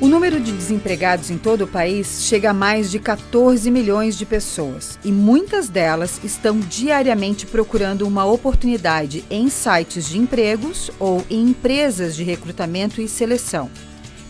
[0.00, 4.24] O número de desempregados em todo o país chega a mais de 14 milhões de
[4.24, 11.48] pessoas e muitas delas estão diariamente procurando uma oportunidade em sites de empregos ou em
[11.48, 13.68] empresas de recrutamento e seleção.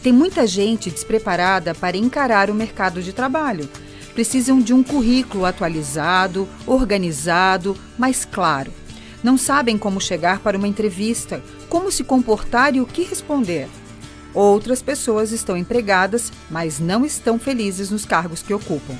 [0.02, 3.68] Tem muita gente despreparada para encarar o mercado de trabalho.
[4.14, 8.72] Precisam de um currículo atualizado, organizado, mais claro.
[9.22, 13.68] Não sabem como chegar para uma entrevista, como se comportar e o que responder.
[14.34, 18.94] Outras pessoas estão empregadas, mas não estão felizes nos cargos que ocupam.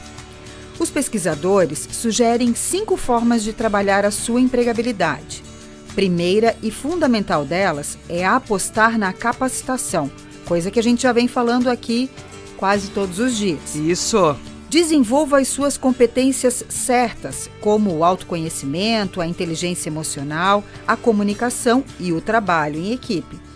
[0.79, 5.43] Os pesquisadores sugerem cinco formas de trabalhar a sua empregabilidade.
[5.95, 10.11] Primeira e fundamental delas é apostar na capacitação,
[10.47, 12.09] coisa que a gente já vem falando aqui
[12.57, 13.75] quase todos os dias.
[13.75, 14.37] Isso.
[14.69, 22.21] Desenvolva as suas competências certas, como o autoconhecimento, a inteligência emocional, a comunicação e o
[22.21, 23.48] trabalho em equipe.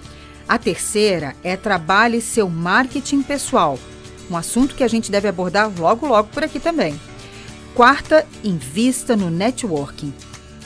[0.49, 3.79] A terceira é trabalhe seu marketing pessoal,
[4.31, 6.99] um assunto que a gente deve abordar logo logo por aqui também.
[7.75, 10.13] Quarta, invista no networking.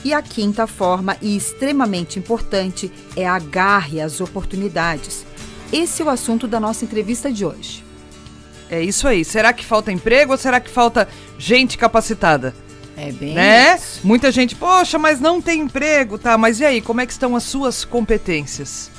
[0.03, 5.25] E a quinta forma, e extremamente importante, é agarre as oportunidades.
[5.71, 7.83] Esse é o assunto da nossa entrevista de hoje.
[8.69, 9.23] É isso aí.
[9.23, 12.53] Será que falta emprego ou será que falta gente capacitada?
[12.95, 13.75] É bem né?
[13.75, 14.05] isso.
[14.05, 16.37] Muita gente, poxa, mas não tem emprego, tá?
[16.37, 18.89] Mas e aí, como é que estão as suas competências?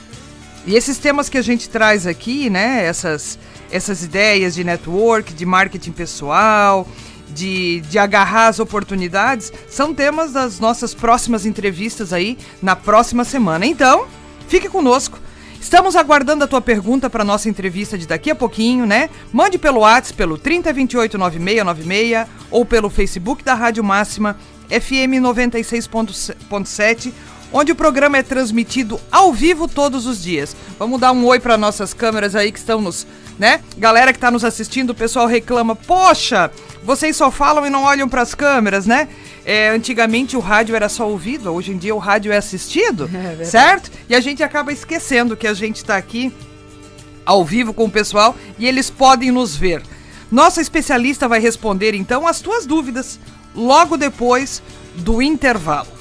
[0.67, 2.85] E esses temas que a gente traz aqui, né?
[2.85, 3.39] Essas,
[3.71, 6.87] essas ideias de network, de marketing pessoal,
[7.31, 13.65] de, de agarrar as oportunidades, são temas das nossas próximas entrevistas aí na próxima semana.
[13.67, 14.07] Então,
[14.47, 15.19] fique conosco.
[15.61, 19.11] Estamos aguardando a tua pergunta para nossa entrevista de daqui a pouquinho, né?
[19.33, 24.37] Mande pelo WhatsApp pelo 30289696 ou pelo Facebook da Rádio Máxima
[24.69, 27.13] FM 96.7
[27.53, 30.57] onde o programa é transmitido ao vivo todos os dias.
[30.79, 33.07] Vamos dar um oi para nossas câmeras aí que estão nos,
[33.39, 33.61] né?
[33.77, 36.51] Galera que está nos assistindo, o pessoal reclama: "Poxa,
[36.85, 39.09] vocês só falam e não olham para as câmeras, né?"
[39.45, 43.09] É, antigamente o rádio era só ouvido, hoje em dia o rádio é assistido,
[43.41, 43.91] É certo?
[44.09, 46.33] E a gente acaba esquecendo que a gente está aqui
[47.25, 49.83] ao vivo com o pessoal e eles podem nos ver.
[50.31, 53.19] Nossa especialista vai responder então as tuas dúvidas
[53.55, 54.63] logo depois
[54.97, 55.98] do intervalo.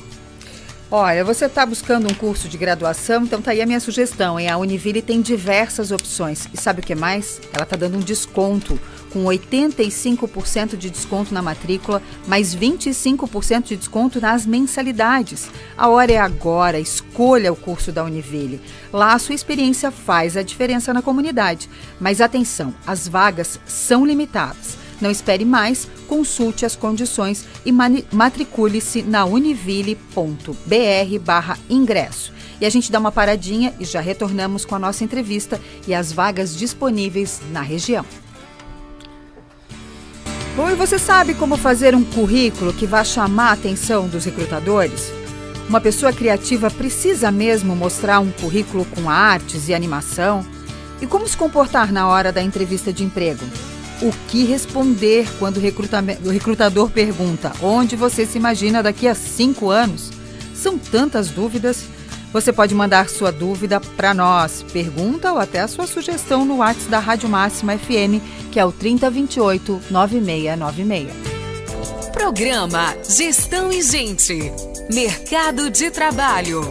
[0.90, 4.48] Olha, você está buscando um curso de graduação, então tá aí a minha sugestão, hein?
[4.48, 6.48] A Univille tem diversas opções.
[6.53, 7.42] E sabe o que mais?
[7.52, 8.80] Ela tá dando um desconto,
[9.12, 15.50] com 85% de desconto na matrícula, mais 25% de desconto nas mensalidades.
[15.78, 18.62] A hora é agora, escolha o curso da Univille.
[18.94, 21.69] Lá a sua experiência faz a diferença na comunidade.
[22.00, 24.87] Mas atenção, as vagas são limitadas.
[25.00, 30.06] Não espere mais, consulte as condições e matricule-se na univille.br
[31.24, 32.34] barra ingresso.
[32.59, 36.12] E a gente dá uma paradinha e já retornamos com a nossa entrevista e as
[36.12, 38.03] vagas disponíveis na região.
[40.56, 45.12] Bom, e você sabe como fazer um currículo que vá chamar a atenção dos recrutadores?
[45.69, 50.44] Uma pessoa criativa precisa mesmo mostrar um currículo com artes e animação?
[51.00, 53.46] E como se comportar na hora da entrevista de emprego?
[54.00, 60.12] O que responder quando o recrutador pergunta onde você se imagina daqui a cinco anos?
[60.53, 61.84] São tantas dúvidas.
[62.31, 66.90] Você pode mandar sua dúvida para nós, pergunta ou até a sua sugestão no WhatsApp
[66.90, 68.22] da Rádio Máxima FM,
[68.52, 71.09] que é o 3028 9696.
[72.13, 74.52] Programa Gestão e Gente.
[74.94, 76.62] Mercado de Trabalho.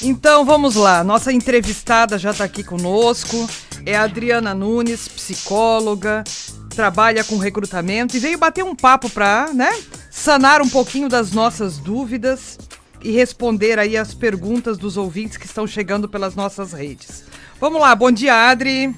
[0.00, 3.48] Então vamos lá, nossa entrevistada já está aqui conosco.
[3.88, 6.22] É Adriana Nunes, psicóloga,
[6.68, 9.74] trabalha com recrutamento e veio bater um papo para, né,
[10.10, 12.58] sanar um pouquinho das nossas dúvidas
[13.02, 17.24] e responder aí as perguntas dos ouvintes que estão chegando pelas nossas redes.
[17.58, 18.94] Vamos lá, bom dia, Adri.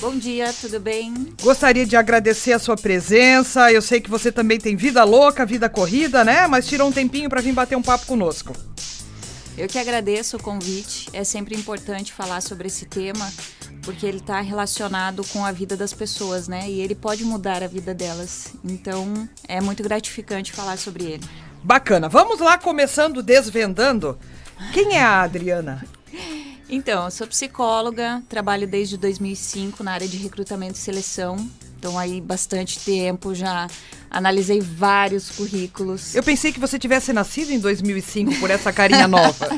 [0.00, 1.34] Bom dia, tudo bem?
[1.42, 3.70] Gostaria de agradecer a sua presença.
[3.70, 6.46] Eu sei que você também tem vida louca, vida corrida, né?
[6.46, 8.54] Mas tirou um tempinho para vir bater um papo conosco.
[9.56, 11.08] Eu que agradeço o convite.
[11.12, 13.32] É sempre importante falar sobre esse tema,
[13.82, 16.68] porque ele está relacionado com a vida das pessoas, né?
[16.68, 18.54] E ele pode mudar a vida delas.
[18.64, 21.24] Então, é muito gratificante falar sobre ele.
[21.62, 22.08] Bacana.
[22.08, 24.18] Vamos lá, começando desvendando.
[24.72, 25.86] Quem é a Adriana?
[26.68, 31.36] Então, eu sou psicóloga, trabalho desde 2005 na área de recrutamento e seleção.
[31.78, 33.68] Então, aí, bastante tempo já
[34.14, 36.14] analisei vários currículos.
[36.14, 39.48] Eu pensei que você tivesse nascido em 2005 por essa carinha nova.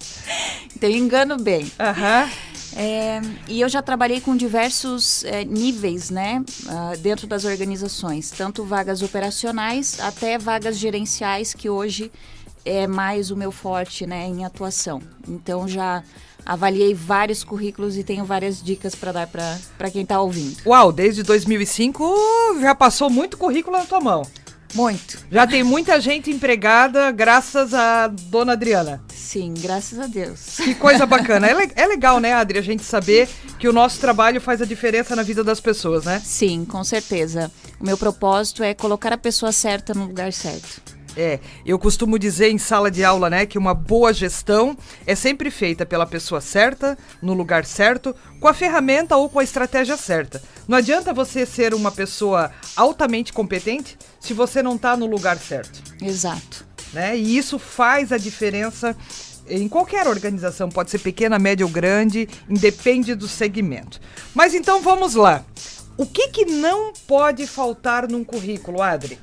[0.74, 1.70] então, engano bem.
[1.78, 2.28] Aham.
[2.74, 8.64] É, e eu já trabalhei com diversos é, níveis, né, uh, dentro das organizações, tanto
[8.64, 12.12] vagas operacionais até vagas gerenciais, que hoje
[12.64, 15.02] é mais o meu forte, né, em atuação.
[15.26, 16.04] Então já
[16.50, 20.56] avaliei vários currículos e tenho várias dicas para dar para quem está ouvindo.
[20.66, 22.04] Uau, desde 2005
[22.60, 24.22] já passou muito currículo na tua mão.
[24.74, 25.18] Muito.
[25.30, 29.00] Já tem muita gente empregada graças a dona Adriana.
[29.14, 30.56] Sim, graças a Deus.
[30.56, 31.46] Que coisa bacana.
[31.46, 35.14] É, é legal, né, Adri, a gente saber que o nosso trabalho faz a diferença
[35.14, 36.20] na vida das pessoas, né?
[36.24, 37.50] Sim, com certeza.
[37.80, 40.82] O meu propósito é colocar a pessoa certa no lugar certo.
[41.16, 44.76] É, eu costumo dizer em sala de aula, né, que uma boa gestão
[45.06, 49.44] é sempre feita pela pessoa certa, no lugar certo, com a ferramenta ou com a
[49.44, 50.42] estratégia certa.
[50.68, 55.82] Não adianta você ser uma pessoa altamente competente se você não está no lugar certo.
[56.00, 56.64] Exato.
[56.92, 57.16] Né?
[57.16, 58.96] E isso faz a diferença
[59.48, 64.00] em qualquer organização, pode ser pequena, média ou grande, independe do segmento.
[64.32, 65.44] Mas então vamos lá.
[65.96, 69.18] O que, que não pode faltar num currículo, Adri?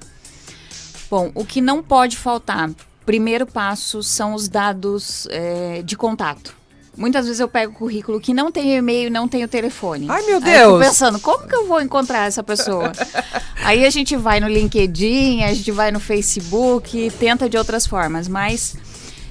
[1.09, 2.69] Bom, o que não pode faltar,
[3.05, 6.55] primeiro passo, são os dados é, de contato.
[6.97, 10.07] Muitas vezes eu pego o currículo que não tem e-mail, não tem o telefone.
[10.09, 10.55] Ai, meu Deus!
[10.55, 12.91] Aí eu fico pensando, como que eu vou encontrar essa pessoa?
[13.63, 18.27] Aí a gente vai no LinkedIn, a gente vai no Facebook, tenta de outras formas,
[18.27, 18.75] mas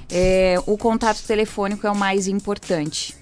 [0.08, 3.17] é, o contato telefônico é o mais importante.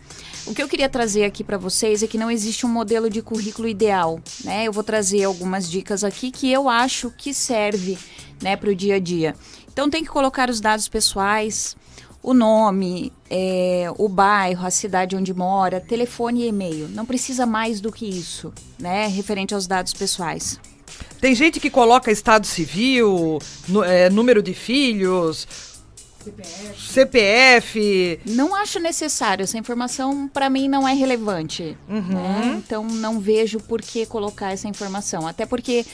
[0.46, 3.22] O que eu queria trazer aqui para vocês é que não existe um modelo de
[3.22, 4.64] currículo ideal, né?
[4.64, 7.96] Eu vou trazer algumas dicas aqui que eu acho que serve
[8.42, 9.34] né, para o dia a dia.
[9.72, 11.76] Então tem que colocar os dados pessoais,
[12.22, 16.88] o nome, é, o bairro, a cidade onde mora, telefone e e-mail.
[16.88, 20.58] Não precisa mais do que isso, né, referente aos dados pessoais.
[21.20, 23.38] Tem gente que coloca estado civil,
[23.68, 25.46] no, é, número de filhos,
[26.24, 26.92] CPF.
[26.92, 28.20] CPF.
[28.26, 29.42] Não acho necessário.
[29.42, 31.76] Essa informação, para mim, não é relevante.
[31.88, 32.00] Uhum.
[32.00, 32.62] Né?
[32.64, 35.26] Então, não vejo por que colocar essa informação.
[35.26, 35.84] Até porque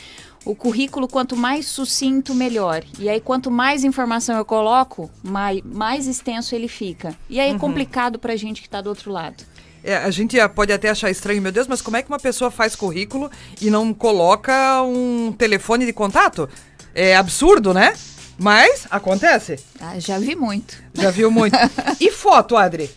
[0.45, 2.83] o currículo, quanto mais sucinto, melhor.
[2.99, 7.15] E aí, quanto mais informação eu coloco, mais, mais extenso ele fica.
[7.29, 7.59] E aí é uhum.
[7.59, 9.45] complicado para a gente que está do outro lado.
[9.83, 12.51] É, a gente pode até achar estranho, meu Deus, mas como é que uma pessoa
[12.51, 16.49] faz currículo e não coloca um telefone de contato?
[16.95, 17.95] É absurdo, né?
[18.39, 19.59] Mas acontece.
[19.81, 20.83] Ah, já vi muito.
[20.95, 21.57] Já viu muito.
[22.01, 22.91] e foto, Adri?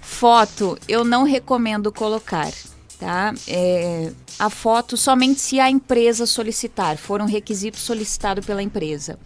[0.00, 2.50] Foto, eu não recomendo colocar
[3.04, 3.34] tá?
[3.46, 9.18] É, a foto somente se a empresa solicitar, for um requisito solicitado pela empresa.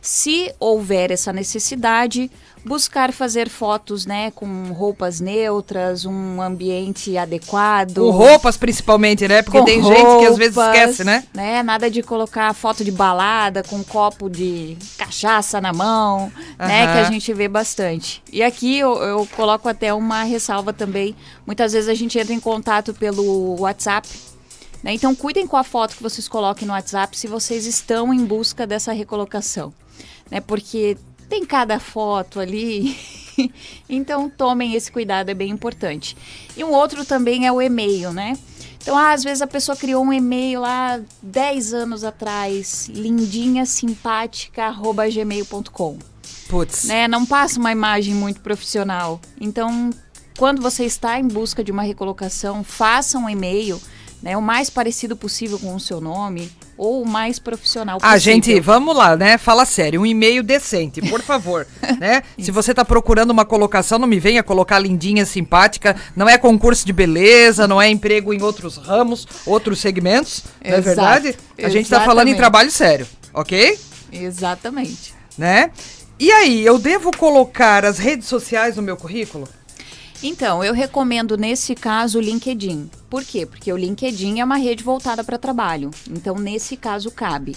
[0.00, 2.30] Se houver essa necessidade,
[2.64, 7.96] buscar fazer fotos, né, com roupas neutras, um ambiente adequado.
[7.96, 9.42] Com roupas principalmente, né?
[9.42, 11.24] Porque tem roupas, gente que às vezes esquece, né?
[11.34, 11.60] né?
[11.62, 16.86] Nada de colocar foto de balada com um copo de cachaça na mão, né?
[16.92, 18.22] Que a gente vê bastante.
[18.32, 21.16] E aqui eu, eu coloco até uma ressalva também.
[21.44, 24.08] Muitas vezes a gente entra em contato pelo WhatsApp.
[24.86, 24.94] Né?
[24.94, 28.66] Então cuidem com a foto que vocês coloquem no WhatsApp se vocês estão em busca
[28.66, 29.74] dessa recolocação
[30.30, 30.40] né?
[30.40, 30.96] Porque
[31.28, 32.96] tem cada foto ali.
[33.88, 36.16] então tomem esse cuidado, é bem importante.
[36.56, 38.36] E um outro também é o e-mail, né?
[38.82, 44.66] Então, ah, às vezes a pessoa criou um e-mail lá 10 anos atrás, lindinha, simpática,
[44.66, 45.98] arroba gmail.com.
[46.48, 46.84] Putz.
[46.84, 47.08] Né?
[47.08, 49.20] Não passa uma imagem muito profissional.
[49.40, 49.90] Então,
[50.38, 53.80] quando você está em busca de uma recolocação, faça um e-mail
[54.22, 58.14] né, o mais parecido possível com o seu nome ou o mais profissional possível.
[58.14, 59.38] Ah, gente, vamos lá, né?
[59.38, 61.66] Fala sério, um e-mail decente, por favor,
[61.98, 62.22] né?
[62.38, 66.84] Se você está procurando uma colocação, não me venha colocar lindinha, simpática, não é concurso
[66.84, 70.70] de beleza, não é emprego em outros ramos, outros segmentos, Exato.
[70.70, 71.36] não é verdade?
[71.58, 73.78] A gente está falando em trabalho sério, ok?
[74.12, 75.14] Exatamente.
[75.38, 75.70] Né?
[76.18, 79.46] E aí, eu devo colocar as redes sociais no meu currículo?
[80.22, 82.90] Então, eu recomendo nesse caso o LinkedIn.
[83.08, 83.46] Por quê?
[83.46, 85.90] Porque o LinkedIn é uma rede voltada para trabalho.
[86.10, 87.54] Então, nesse caso, cabe.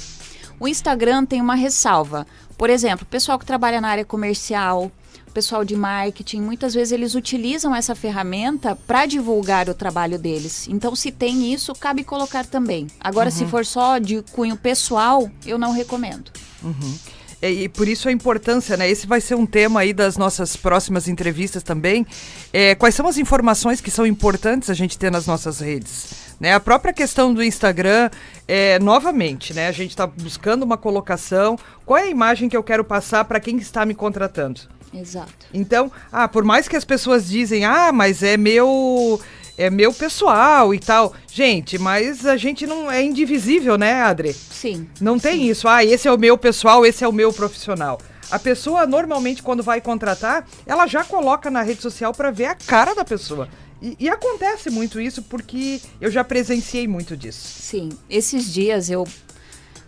[0.60, 2.28] O Instagram tem uma ressalva.
[2.58, 4.92] Por exemplo, o pessoal que trabalha na área comercial,
[5.40, 10.68] pessoal de marketing, muitas vezes eles utilizam essa ferramenta para divulgar o trabalho deles.
[10.68, 12.88] Então, se tem isso, cabe colocar também.
[13.00, 13.36] Agora, uhum.
[13.36, 16.30] se for só de cunho pessoal, eu não recomendo.
[16.62, 16.98] Uhum.
[17.42, 18.90] É, e por isso a importância, né?
[18.90, 22.06] Esse vai ser um tema aí das nossas próximas entrevistas também.
[22.52, 26.30] É, quais são as informações que são importantes a gente ter nas nossas redes?
[26.40, 28.10] Né, a própria questão do Instagram,
[28.48, 31.60] é, novamente, né, a gente está buscando uma colocação.
[31.86, 34.62] Qual é a imagem que eu quero passar para quem está me contratando?
[34.94, 35.48] Exato.
[35.54, 39.20] Então, ah, por mais que as pessoas dizem, ah, mas é meu
[39.60, 41.14] é meu pessoal e tal.
[41.28, 44.34] Gente, mas a gente não é indivisível, né, Adri?
[44.34, 44.88] Sim.
[45.02, 45.50] Não tem sim.
[45.50, 45.68] isso.
[45.68, 48.00] Ah, esse é o meu pessoal, esse é o meu profissional.
[48.32, 52.56] A pessoa normalmente quando vai contratar, ela já coloca na rede social para ver a
[52.56, 53.50] cara da pessoa.
[53.82, 57.62] E, e, acontece muito isso porque eu já presenciei muito disso.
[57.62, 59.08] Sim, esses dias eu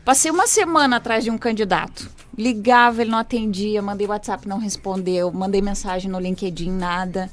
[0.03, 5.31] passei uma semana atrás de um candidato Ligava, ele não atendia, mandei WhatsApp, não respondeu,
[5.31, 7.29] mandei mensagem no LinkedIn, nada.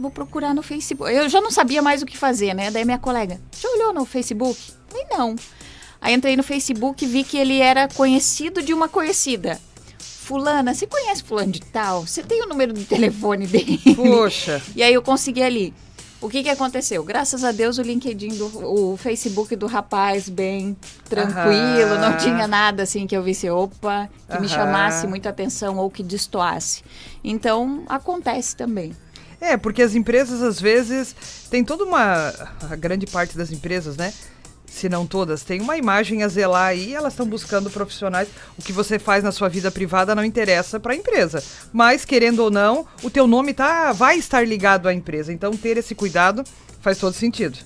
[0.00, 1.12] Vou procurar no Facebook.
[1.12, 2.70] Eu já não sabia mais o que fazer, né?
[2.70, 4.58] Daí minha colega, já olhou no Facebook?
[4.88, 5.36] Falei, não.
[6.00, 9.60] Aí entrei no Facebook e vi que ele era conhecido de uma conhecida.
[9.98, 12.06] Fulana, você conhece fulano de tal?
[12.06, 13.80] Você tem o número de telefone dele?
[13.94, 14.62] Poxa.
[14.74, 15.74] E aí eu consegui ali.
[16.20, 17.02] O que, que aconteceu?
[17.02, 20.76] Graças a Deus o LinkedIn, do, o Facebook do rapaz bem
[21.08, 25.90] tranquilo, não tinha nada assim que eu visse, opa, que me chamasse muita atenção ou
[25.90, 26.84] que destoasse.
[27.24, 28.94] Então acontece também.
[29.42, 31.16] É, porque as empresas às vezes
[31.50, 32.32] tem toda uma
[32.70, 34.14] a grande parte das empresas, né?
[34.72, 38.28] se não todas, tem uma imagem a zelar aí, elas estão buscando profissionais.
[38.58, 41.44] O que você faz na sua vida privada não interessa para a empresa.
[41.70, 45.30] Mas, querendo ou não, o teu nome tá, vai estar ligado à empresa.
[45.30, 46.42] Então, ter esse cuidado
[46.80, 47.58] faz todo sentido.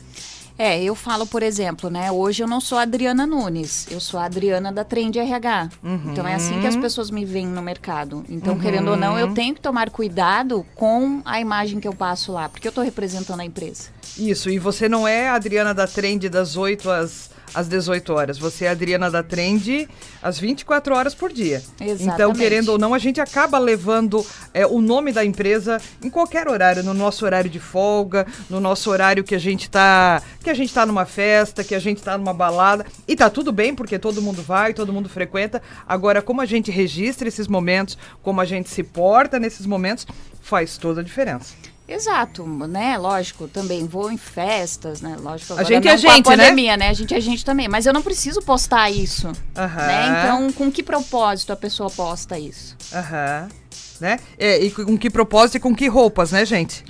[0.59, 2.11] É, eu falo, por exemplo, né?
[2.11, 5.69] Hoje eu não sou a Adriana Nunes, eu sou a Adriana da Trend RH.
[5.83, 6.13] Uhum.
[6.13, 8.25] Então é assim que as pessoas me veem no mercado.
[8.29, 8.61] Então, uhum.
[8.61, 12.49] querendo ou não, eu tenho que tomar cuidado com a imagem que eu passo lá,
[12.49, 13.91] porque eu estou representando a empresa.
[14.19, 18.39] Isso, e você não é a Adriana da Trend das 8 às às 18 horas.
[18.39, 19.89] Você é a Adriana da Trend
[20.23, 21.63] às 24 horas por dia.
[21.81, 22.03] Exatamente.
[22.03, 26.49] Então, querendo ou não, a gente acaba levando é, o nome da empresa em qualquer
[26.49, 30.55] horário, no nosso horário de folga, no nosso horário que a gente tá, que a
[30.55, 32.87] gente tá numa festa, que a gente tá numa balada.
[33.07, 35.63] E tá tudo bem, porque todo mundo vai, todo mundo frequenta.
[35.87, 40.07] Agora, como a gente registra esses momentos, como a gente se porta nesses momentos,
[40.41, 41.55] faz toda a diferença.
[41.89, 42.99] Exato, né?
[42.99, 45.17] Lógico, também vou em festas, né?
[45.21, 46.87] Lógico, a gente é gente, a pandemia, né?
[46.87, 46.91] né?
[46.91, 49.33] A gente é gente também, mas eu não preciso postar isso, uhum.
[49.55, 50.07] né?
[50.09, 52.77] Então, com que propósito a pessoa posta isso?
[52.93, 53.49] Aham.
[53.51, 53.67] Uhum.
[53.99, 54.19] Né?
[54.39, 56.85] É, e com que propósito e com que roupas, né, gente?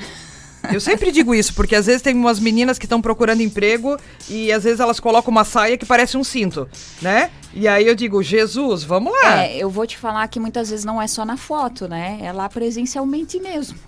[0.72, 3.96] Eu sempre digo isso, porque às vezes tem umas meninas que estão procurando emprego
[4.28, 6.68] e às vezes elas colocam uma saia que parece um cinto,
[7.00, 7.30] né?
[7.54, 9.44] E aí eu digo, Jesus, vamos lá.
[9.44, 12.18] É, eu vou te falar que muitas vezes não é só na foto, né?
[12.20, 13.78] É lá presencialmente mesmo.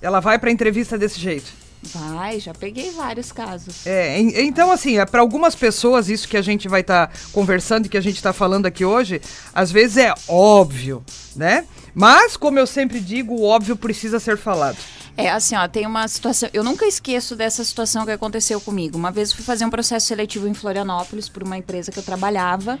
[0.00, 1.52] Ela vai para entrevista desse jeito?
[1.82, 3.86] Vai, já peguei vários casos.
[3.86, 7.86] É, então assim, é, para algumas pessoas isso que a gente vai estar tá conversando
[7.86, 9.20] e que a gente está falando aqui hoje,
[9.54, 11.02] às vezes é óbvio,
[11.34, 11.66] né?
[11.94, 14.76] Mas como eu sempre digo, o óbvio precisa ser falado.
[15.16, 16.48] É assim, ó, tem uma situação.
[16.52, 18.96] Eu nunca esqueço dessa situação que aconteceu comigo.
[18.96, 22.02] Uma vez eu fui fazer um processo seletivo em Florianópolis por uma empresa que eu
[22.02, 22.78] trabalhava.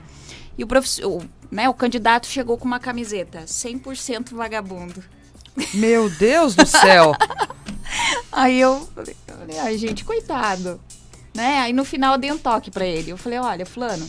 [0.56, 5.02] E o, professor, né, o candidato chegou com uma camiseta 100% vagabundo.
[5.74, 7.12] Meu Deus do céu!
[8.32, 10.80] Aí eu falei, ai gente, coitado.
[11.34, 11.58] Né?
[11.58, 13.10] Aí no final eu dei um toque para ele.
[13.10, 14.08] Eu falei, olha, fulano,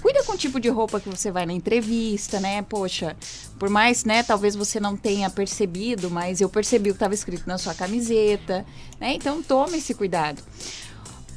[0.00, 2.62] cuida com o tipo de roupa que você vai na entrevista, né?
[2.62, 3.16] Poxa,
[3.58, 7.46] por mais, né, talvez você não tenha percebido, mas eu percebi o que estava escrito
[7.46, 8.64] na sua camiseta,
[9.00, 9.14] né?
[9.14, 10.42] Então tome esse cuidado.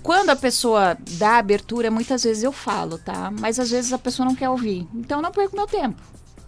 [0.03, 3.31] Quando a pessoa dá abertura, muitas vezes eu falo, tá?
[3.39, 4.87] Mas às vezes a pessoa não quer ouvir.
[4.95, 6.01] Então não perco meu tempo.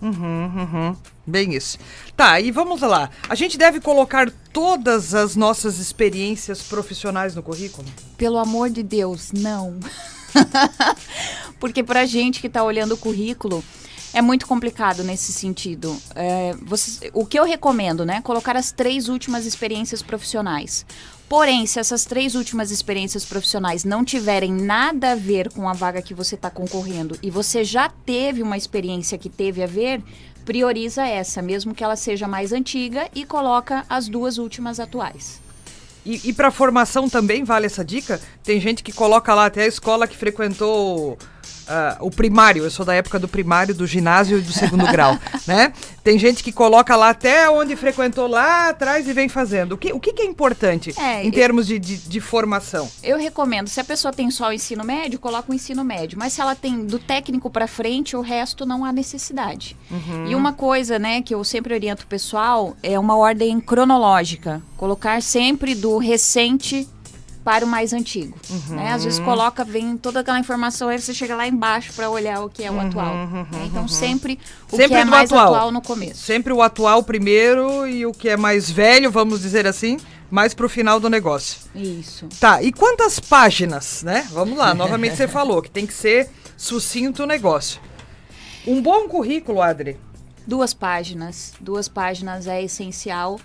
[0.04, 0.96] Uhum, uhum.
[1.26, 1.78] Bem isso.
[2.18, 3.10] Tá, e vamos lá.
[3.30, 7.88] A gente deve colocar todas as nossas experiências profissionais no currículo?
[8.18, 9.80] Pelo amor de Deus, não.
[11.58, 13.64] Porque pra gente que está olhando o currículo,
[14.14, 15.98] é muito complicado nesse sentido.
[16.14, 18.22] É, você, o que eu recomendo, né?
[18.22, 20.86] Colocar as três últimas experiências profissionais.
[21.28, 26.02] Porém, se essas três últimas experiências profissionais não tiverem nada a ver com a vaga
[26.02, 30.02] que você está concorrendo e você já teve uma experiência que teve a ver,
[30.46, 35.42] prioriza essa, mesmo que ela seja mais antiga, e coloca as duas últimas atuais.
[36.06, 38.20] E, e para formação também vale essa dica?
[38.44, 41.18] Tem gente que coloca lá até a escola que frequentou
[41.64, 45.18] Uh, o primário, eu sou da época do primário, do ginásio e do segundo grau,
[45.48, 45.72] né?
[46.04, 49.74] Tem gente que coloca lá até onde frequentou lá atrás e vem fazendo.
[49.74, 52.90] O que, o que, que é importante é, em termos eu, de, de, de, formação?
[53.02, 56.20] Eu recomendo, se a pessoa tem só o ensino médio, coloca o ensino médio.
[56.20, 59.78] Mas se ela tem do técnico para frente, o resto não há necessidade.
[59.90, 60.28] Uhum.
[60.28, 64.62] E uma coisa, né, que eu sempre oriento o pessoal é uma ordem cronológica.
[64.76, 66.90] Colocar sempre do recente
[67.44, 68.38] para o mais antigo.
[68.50, 68.76] Uhum.
[68.76, 68.94] Né?
[68.94, 72.50] Às vezes coloca, vem toda aquela informação, aí você chega lá embaixo para olhar o
[72.50, 73.14] que é o uhum, atual.
[73.14, 73.66] Uhum, né?
[73.66, 74.40] Então sempre
[74.72, 75.54] o sempre que é mais atual.
[75.54, 76.22] atual no começo.
[76.22, 79.98] Sempre o atual primeiro e o que é mais velho, vamos dizer assim,
[80.32, 81.60] mais para o final do negócio.
[81.76, 82.28] Isso.
[82.40, 84.28] Tá, e quantas páginas, né?
[84.32, 87.82] Vamos lá, novamente você falou que tem que ser sucinto o negócio.
[88.66, 89.98] Um bom currículo, Adri.
[90.48, 91.54] Duas páginas.
[91.60, 93.40] Duas páginas é essencial.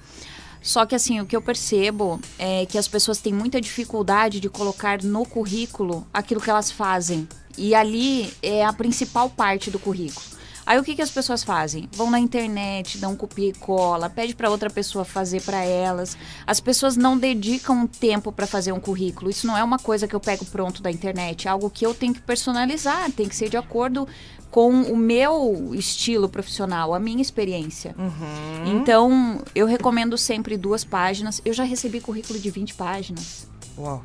[0.62, 4.48] Só que assim, o que eu percebo é que as pessoas têm muita dificuldade de
[4.48, 7.28] colocar no currículo aquilo que elas fazem.
[7.56, 10.37] E ali é a principal parte do currículo.
[10.68, 11.88] Aí o que, que as pessoas fazem?
[11.92, 16.14] Vão na internet, dão copia e cola, pede para outra pessoa fazer para elas.
[16.46, 19.30] As pessoas não dedicam tempo para fazer um currículo.
[19.30, 21.94] Isso não é uma coisa que eu pego pronto da internet, é algo que eu
[21.94, 24.06] tenho que personalizar, tem que ser de acordo
[24.50, 27.94] com o meu estilo profissional, a minha experiência.
[27.98, 28.76] Uhum.
[28.76, 31.40] Então, eu recomendo sempre duas páginas.
[31.46, 33.48] Eu já recebi currículo de 20 páginas.
[33.78, 34.04] Uau.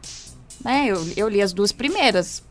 [0.63, 0.85] Né?
[0.87, 2.41] Eu, eu li as duas primeiras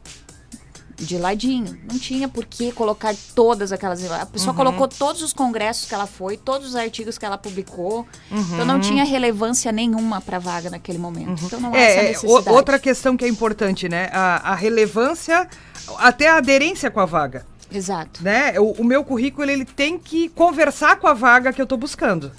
[1.02, 1.76] de ladinho.
[1.90, 4.02] Não tinha por que colocar todas aquelas.
[4.10, 4.56] A pessoa Uhum.
[4.56, 8.06] colocou todos os congressos que ela foi, todos os artigos que ela publicou.
[8.30, 8.64] Então Uhum.
[8.64, 11.44] não tinha relevância nenhuma para a vaga naquele momento.
[11.44, 12.48] Então não há essa É, é, necessidade.
[12.50, 14.08] outra questão que é importante, né?
[14.12, 15.48] A, a relevância,
[15.98, 17.44] até a aderência com a vaga.
[17.70, 18.22] Exato.
[18.22, 18.58] Né?
[18.60, 22.30] O, o meu currículo ele tem que conversar com a vaga que eu estou buscando.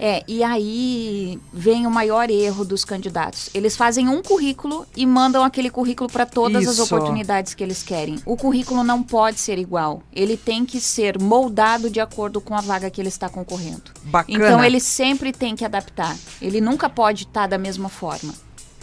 [0.00, 3.50] É, e aí vem o maior erro dos candidatos.
[3.52, 6.84] Eles fazem um currículo e mandam aquele currículo para todas as Isso.
[6.84, 8.18] oportunidades que eles querem.
[8.24, 10.02] O currículo não pode ser igual.
[10.10, 13.82] Ele tem que ser moldado de acordo com a vaga que ele está concorrendo.
[14.04, 14.38] Bacana.
[14.38, 16.16] Então ele sempre tem que adaptar.
[16.40, 18.32] Ele nunca pode estar da mesma forma.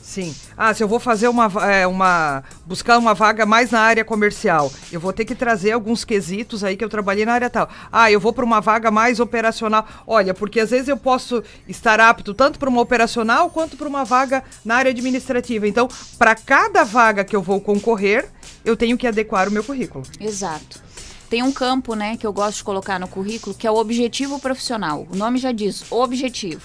[0.08, 0.34] Sim.
[0.56, 2.42] Ah, se eu vou fazer uma, é, uma.
[2.66, 6.78] buscar uma vaga mais na área comercial, eu vou ter que trazer alguns quesitos aí
[6.78, 7.68] que eu trabalhei na área tal.
[7.92, 9.86] Ah, eu vou para uma vaga mais operacional.
[10.08, 14.06] Olha, porque às vezes eu posso estar apto tanto para uma operacional quanto para uma
[14.06, 15.68] vaga na área administrativa.
[15.68, 18.30] Então, para cada vaga que eu vou concorrer,
[18.64, 20.06] eu tenho que adequar o meu currículo.
[20.22, 20.82] Exato.
[21.30, 24.40] Tem um campo, né, que eu gosto de colocar no currículo, que é o objetivo
[24.40, 25.06] profissional.
[25.12, 26.62] O nome já diz, objetivo.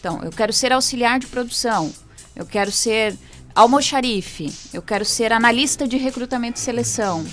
[0.00, 1.92] Então, eu quero ser auxiliar de produção,
[2.36, 3.16] eu quero ser
[3.54, 7.24] almoxarife, eu quero ser analista de recrutamento e seleção.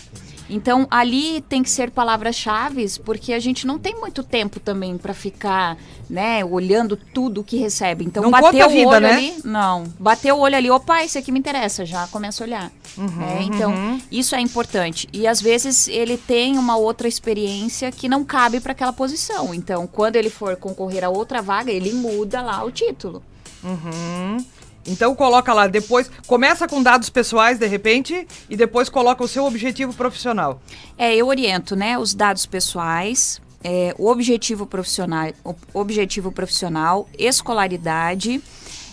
[0.50, 5.13] Então, ali tem que ser palavras-chave, porque a gente não tem muito tempo também para
[5.13, 5.77] ficar,
[6.10, 8.05] né, olhando tudo que recebe.
[8.05, 9.13] Então, Não bateu a o vida, olho né?
[9.13, 9.86] ali, não.
[10.00, 12.72] Bateu o olho ali, opa, esse aqui me interessa, já começa a olhar.
[12.98, 13.39] Uhum, né?
[13.41, 15.07] Então, isso é importante.
[15.12, 19.53] E às vezes ele tem uma outra experiência que não cabe para aquela posição.
[19.53, 23.24] Então, quando ele for concorrer a outra vaga, ele muda lá o título.
[23.63, 24.45] Uhum.
[24.85, 29.45] Então coloca lá, depois começa com dados pessoais de repente e depois coloca o seu
[29.45, 30.61] objetivo profissional.
[30.97, 38.41] É, eu oriento, né, os dados pessoais, é, o objetivo profissional, o objetivo profissional, escolaridade,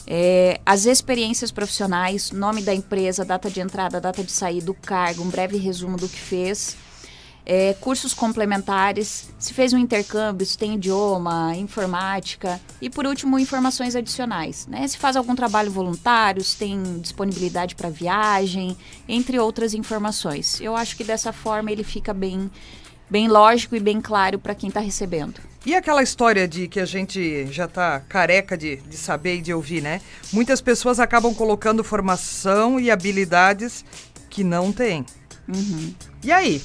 [0.06, 5.22] é, as experiências profissionais, nome da empresa, data de entrada, data de saída, o cargo,
[5.22, 6.76] um breve resumo do que fez.
[7.44, 13.96] É, cursos complementares, se fez um intercâmbio, se tem idioma, informática e por último informações
[13.96, 14.86] adicionais, né?
[14.86, 18.76] Se faz algum trabalho voluntário, se tem disponibilidade para viagem,
[19.08, 20.60] entre outras informações.
[20.60, 22.50] Eu acho que dessa forma ele fica bem,
[23.08, 25.40] bem lógico e bem claro para quem está recebendo.
[25.64, 29.52] E aquela história de que a gente já tá careca de, de saber e de
[29.52, 30.00] ouvir, né?
[30.32, 33.84] Muitas pessoas acabam colocando formação e habilidades
[34.30, 35.04] que não têm.
[36.22, 36.62] E aí?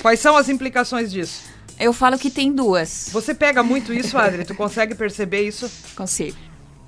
[0.00, 1.42] Quais são as implicações disso?
[1.78, 3.08] Eu falo que tem duas.
[3.12, 4.44] Você pega muito isso, Adri?
[4.44, 5.70] Tu consegue perceber isso?
[5.94, 6.36] Consigo,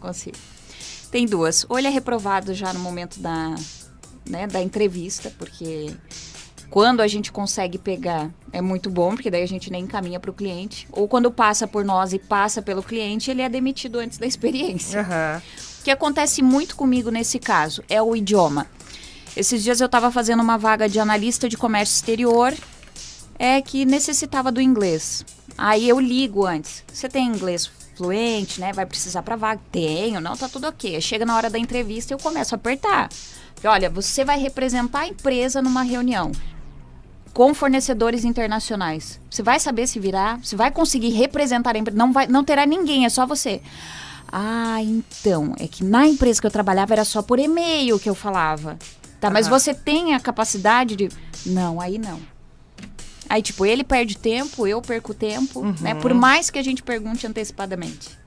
[0.00, 0.36] consigo.
[1.10, 1.64] Tem duas.
[1.68, 3.54] Ou ele é reprovado já no momento da,
[4.28, 5.94] né, da entrevista, porque
[6.70, 10.30] quando a gente consegue pegar é muito bom, porque daí a gente nem encaminha para
[10.30, 10.88] o cliente.
[10.92, 15.00] Ou quando passa por nós e passa pelo cliente, ele é demitido antes da experiência.
[15.00, 15.42] Aham.
[15.80, 18.66] O que acontece muito comigo nesse caso é o idioma.
[19.36, 22.52] Esses dias eu estava fazendo uma vaga de analista de comércio exterior,
[23.42, 25.24] é que necessitava do inglês.
[25.56, 26.84] Aí eu ligo antes.
[26.92, 28.70] Você tem inglês fluente, né?
[28.70, 29.62] Vai precisar para vaga?
[29.72, 31.00] Tenho, não, tá tudo ok.
[31.00, 33.08] Chega na hora da entrevista eu começo a apertar.
[33.64, 36.32] Olha, você vai representar a empresa numa reunião
[37.32, 39.18] com fornecedores internacionais.
[39.30, 42.66] Você vai saber se virar, você vai conseguir representar a empresa, não vai, não terá
[42.66, 43.62] ninguém, é só você.
[44.30, 48.14] Ah, então, é que na empresa que eu trabalhava era só por e-mail que eu
[48.14, 48.78] falava.
[49.18, 49.58] Tá, mas Aham.
[49.58, 51.08] você tem a capacidade de
[51.46, 52.20] Não, aí não.
[53.30, 55.94] Aí, tipo, ele perde tempo, eu perco tempo, né?
[55.94, 58.18] Por mais que a gente pergunte antecipadamente.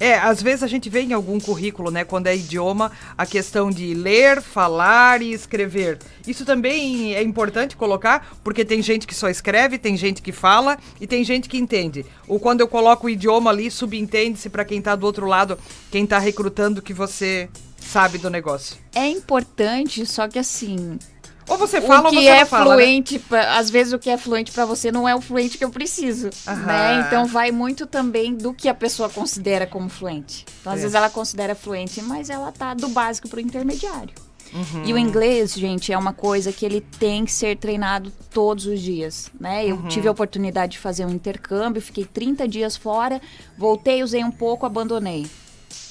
[0.00, 3.70] É, às vezes a gente vê em algum currículo, né, quando é idioma, a questão
[3.70, 5.98] de ler, falar e escrever.
[6.26, 10.76] Isso também é importante colocar, porque tem gente que só escreve, tem gente que fala
[11.00, 12.04] e tem gente que entende.
[12.26, 15.56] Ou quando eu coloco o idioma ali, subentende-se para quem tá do outro lado,
[15.92, 18.76] quem tá recrutando que você sabe do negócio.
[18.94, 20.98] É importante, só que assim,
[21.48, 22.82] Ou você fala o que ou você é fala, né?
[22.82, 25.64] fluente, pra- às vezes o que é fluente pra você não é o fluente que
[25.64, 26.66] eu preciso, Aham.
[26.66, 27.04] né?
[27.06, 30.44] Então vai muito também do que a pessoa considera como fluente.
[30.60, 30.82] Então às É.
[30.82, 34.14] vezes ela considera fluente, mas ela tá do básico pro intermediário.
[34.52, 34.84] Uhum.
[34.84, 38.80] E o inglês, gente, é uma coisa que ele tem que ser treinado todos os
[38.80, 39.66] dias, né?
[39.66, 39.88] Eu Uhum.
[39.88, 43.20] tive a oportunidade de fazer um intercâmbio, fiquei 30 dias fora,
[43.58, 45.26] voltei, usei um pouco, abandonei.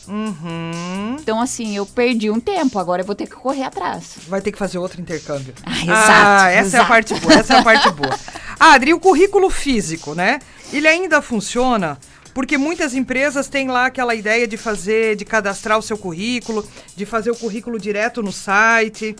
[0.07, 1.17] Uhum.
[1.19, 4.17] Então, assim, eu perdi um tempo, agora eu vou ter que correr atrás.
[4.27, 5.53] Vai ter que fazer outro intercâmbio.
[5.65, 6.87] Ah, exato, essa é a exato.
[6.87, 8.19] parte boa, essa é a parte boa.
[8.59, 10.39] Adri, o currículo físico, né?
[10.71, 11.97] Ele ainda funciona?
[12.33, 17.05] Porque muitas empresas têm lá aquela ideia de fazer, de cadastrar o seu currículo, de
[17.05, 19.15] fazer o currículo direto no site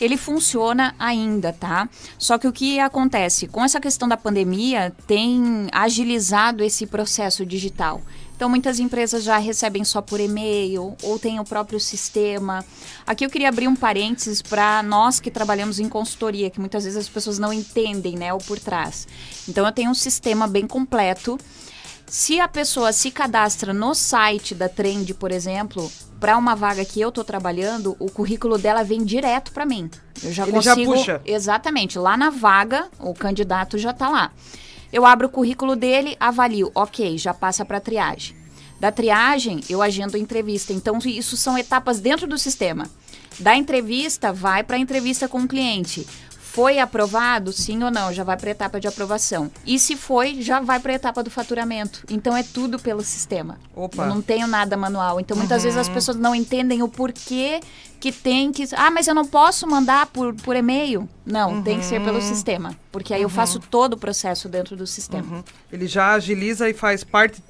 [0.00, 1.88] ele funciona ainda, tá?
[2.18, 3.46] Só que o que acontece?
[3.46, 8.02] Com essa questão da pandemia, tem agilizado esse processo digital.
[8.36, 12.62] Então, muitas empresas já recebem só por e-mail ou tem o próprio sistema.
[13.06, 16.98] Aqui eu queria abrir um parênteses para nós que trabalhamos em consultoria, que muitas vezes
[16.98, 19.08] as pessoas não entendem, né, o por trás.
[19.48, 21.38] Então, eu tenho um sistema bem completo.
[22.06, 27.00] Se a pessoa se cadastra no site da Trend, por exemplo, para uma vaga que
[27.00, 29.90] eu tô trabalhando, o currículo dela vem direto para mim.
[30.22, 30.76] Eu já Ele consigo.
[30.76, 31.22] já puxa.
[31.24, 31.98] Exatamente.
[31.98, 34.30] Lá na vaga, o candidato já tá lá.
[34.96, 38.34] Eu abro o currículo dele, avalio, ok, já passa para triagem.
[38.80, 40.72] Da triagem, eu agendo entrevista.
[40.72, 42.88] Então, isso são etapas dentro do sistema.
[43.38, 46.06] Da entrevista, vai para a entrevista com o cliente.
[46.56, 49.50] Foi aprovado, sim ou não, já vai para a etapa de aprovação.
[49.66, 52.02] E se foi, já vai para a etapa do faturamento.
[52.10, 53.58] Então é tudo pelo sistema.
[53.74, 54.04] Opa.
[54.04, 55.20] Eu não tenho nada manual.
[55.20, 57.60] Então muitas vezes as pessoas não entendem o porquê
[58.00, 58.66] que tem que.
[58.74, 61.06] Ah, mas eu não posso mandar por, por e-mail.
[61.26, 62.74] Não, tem que ser pelo sistema.
[62.90, 65.36] Porque aí eu faço todo o processo dentro do sistema.
[65.36, 65.44] Uhum.
[65.70, 67.44] Ele já agiliza e faz parte,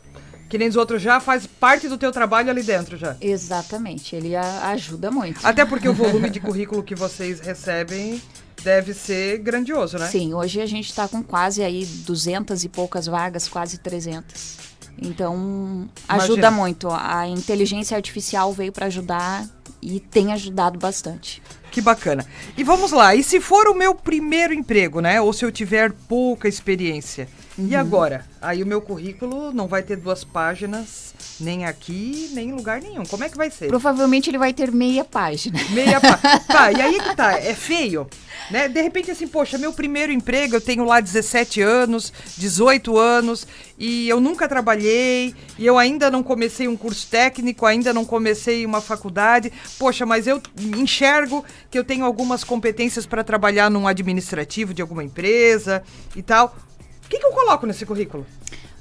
[0.50, 3.16] que nem os outros já, faz parte do teu trabalho ali dentro já.
[3.20, 5.38] Exatamente, ele a- ajuda muito.
[5.46, 8.20] Até porque o volume de currículo que vocês recebem
[8.62, 10.08] deve ser grandioso, né?
[10.08, 14.56] Sim, hoje a gente está com quase aí 200 e poucas vagas, quase 300.
[15.00, 16.50] Então, ajuda Imagina.
[16.50, 16.88] muito.
[16.90, 19.46] A inteligência artificial veio para ajudar
[19.82, 21.42] e tem ajudado bastante.
[21.76, 22.24] Que bacana.
[22.56, 25.20] E vamos lá, e se for o meu primeiro emprego, né?
[25.20, 27.28] Ou se eu tiver pouca experiência?
[27.58, 27.78] E Uhum.
[27.78, 28.24] agora?
[28.40, 33.04] Aí o meu currículo não vai ter duas páginas, nem aqui, nem em lugar nenhum.
[33.04, 33.66] Como é que vai ser?
[33.68, 35.58] Provavelmente ele vai ter meia página.
[35.70, 36.18] Meia pá.
[36.46, 38.06] Tá, e aí que tá, é feio,
[38.50, 38.68] né?
[38.68, 43.46] De repente assim, poxa, meu primeiro emprego, eu tenho lá 17 anos, 18 anos,
[43.78, 48.64] e eu nunca trabalhei, e eu ainda não comecei um curso técnico, ainda não comecei
[48.64, 49.50] uma faculdade.
[49.78, 50.40] Poxa, mas eu
[50.76, 55.82] enxergo que eu tenho algumas competências para trabalhar num administrativo de alguma empresa
[56.14, 56.56] e tal.
[57.04, 58.26] O que, que eu coloco nesse currículo?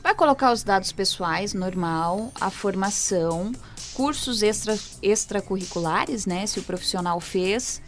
[0.02, 3.52] Vai colocar os dados pessoais, normal, a formação,
[3.96, 6.46] cursos extra, extracurriculares, né?
[6.46, 7.82] Se o profissional fez.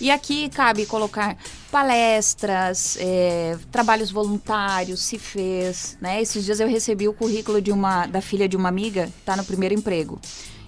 [0.00, 1.36] E aqui cabe colocar
[1.72, 6.22] palestras, é, trabalhos voluntários, se fez, né?
[6.22, 9.44] Esses dias eu recebi o currículo de uma da filha de uma amiga, tá no
[9.44, 10.20] primeiro emprego.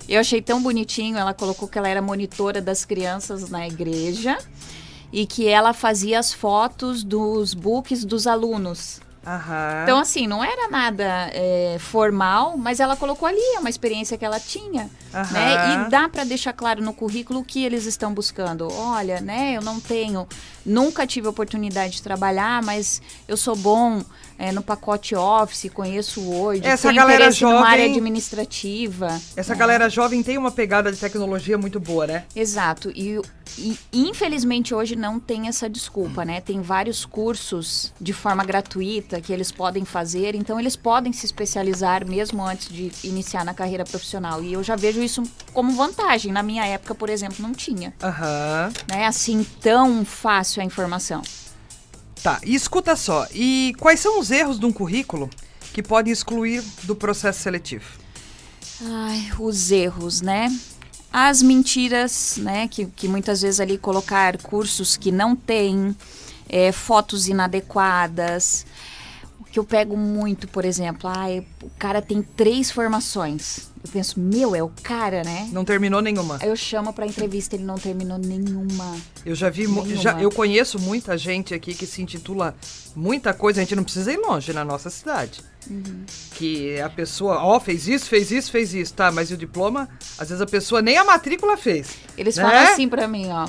[0.09, 4.39] Eu achei tão bonitinho, ela colocou que ela era monitora das crianças na igreja
[5.13, 9.01] e que ela fazia as fotos dos books dos alunos.
[9.27, 9.83] Aham.
[9.83, 14.25] Então, assim, não era nada é, formal, mas ela colocou ali, é uma experiência que
[14.25, 15.33] ela tinha, Aham.
[15.33, 15.87] né?
[15.87, 18.69] E dá para deixar claro no currículo o que eles estão buscando.
[18.73, 20.29] Olha, né, eu não tenho,
[20.67, 24.03] nunca tive oportunidade de trabalhar, mas eu sou bom
[24.39, 29.21] é, no pacote Office, conheço o Word, Essa galera interesse numa área jovem- administrativa.
[29.37, 29.59] Essa né?
[29.59, 32.25] galera jovem tem uma pegada de tecnologia muito boa, né?
[32.35, 32.91] Exato.
[32.95, 33.19] E,
[33.57, 36.41] e, infelizmente hoje não tem essa desculpa, né?
[36.41, 42.07] Tem vários cursos de forma gratuita que eles podem fazer, então eles podem se especializar
[42.07, 44.43] mesmo antes de iniciar na carreira profissional.
[44.43, 45.23] E eu já vejo isso
[45.55, 46.31] como vantagem.
[46.33, 48.71] Na minha época, por exemplo, não tinha, Aham.
[48.91, 49.07] né?
[49.07, 51.23] Assim tão fácil a informação.
[52.23, 55.31] Tá, e escuta só, e quais são os erros de um currículo
[55.73, 57.85] que podem excluir do processo seletivo?
[58.83, 60.49] Ai, os erros, né?
[61.13, 62.69] As mentiras, né?
[62.69, 65.97] Que, que muitas vezes ali colocar cursos que não tem,
[66.49, 68.67] é, fotos inadequadas.
[69.57, 73.71] Que eu pego muito, por exemplo, ai, o cara tem três formações.
[73.83, 75.49] Eu penso, meu, é o cara, né?
[75.51, 76.37] Não terminou nenhuma.
[76.43, 78.95] Aí eu chamo pra entrevista, ele não terminou nenhuma.
[79.25, 79.97] Eu já vi, Nenhuma.
[79.97, 82.55] já, eu conheço muita gente aqui que se intitula
[82.95, 85.41] muita coisa, a gente não precisa ir longe na nossa cidade.
[85.71, 86.05] Uhum.
[86.35, 89.89] Que a pessoa, ó, fez isso, fez isso, fez isso, tá, mas e o diploma?
[90.19, 91.95] Às vezes a pessoa nem a matrícula fez.
[92.19, 92.43] Eles né?
[92.43, 93.49] falam assim pra mim, ó.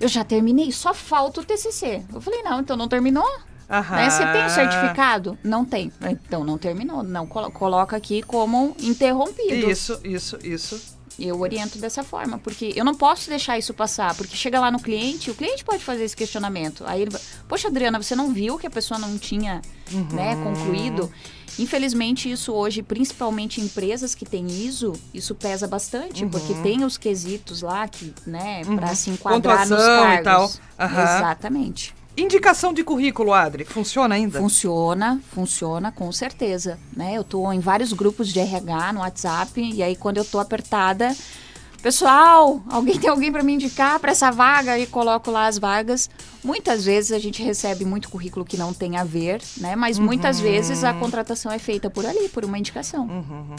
[0.00, 2.04] Eu já terminei, só falta o TCC.
[2.14, 3.28] Eu falei, não, então não terminou?
[3.70, 3.96] Aham.
[3.96, 4.10] Né?
[4.10, 5.38] Você tem o certificado?
[5.42, 5.92] Não tem.
[6.02, 7.02] Então não terminou.
[7.02, 9.70] Não colo- coloca aqui como interrompido.
[9.70, 10.80] Isso, isso, isso.
[11.18, 14.80] Eu oriento dessa forma, porque eu não posso deixar isso passar, porque chega lá no
[14.80, 16.84] cliente, o cliente pode fazer esse questionamento.
[16.86, 17.12] Aí ele
[17.46, 19.60] poxa, Adriana, você não viu que a pessoa não tinha
[20.10, 21.12] né, concluído?
[21.58, 26.96] Infelizmente, isso hoje, principalmente em empresas que têm ISO, isso pesa bastante, porque tem os
[26.96, 30.24] quesitos lá que, né, para se enquadrar nos Pontuação e cargos.
[30.78, 30.86] tal.
[30.86, 31.02] Aham.
[31.18, 31.94] Exatamente.
[32.16, 34.38] Indicação de currículo, Adri, funciona ainda?
[34.38, 37.14] Funciona, funciona com certeza, né?
[37.14, 41.16] Eu tô em vários grupos de RH no WhatsApp e aí quando eu tô apertada,
[41.82, 46.10] pessoal, alguém tem alguém para me indicar para essa vaga e coloco lá as vagas.
[46.44, 49.74] Muitas vezes a gente recebe muito currículo que não tem a ver, né?
[49.74, 50.04] Mas uhum.
[50.04, 53.06] muitas vezes a contratação é feita por ali, por uma indicação.
[53.06, 53.56] Uhum, uhum.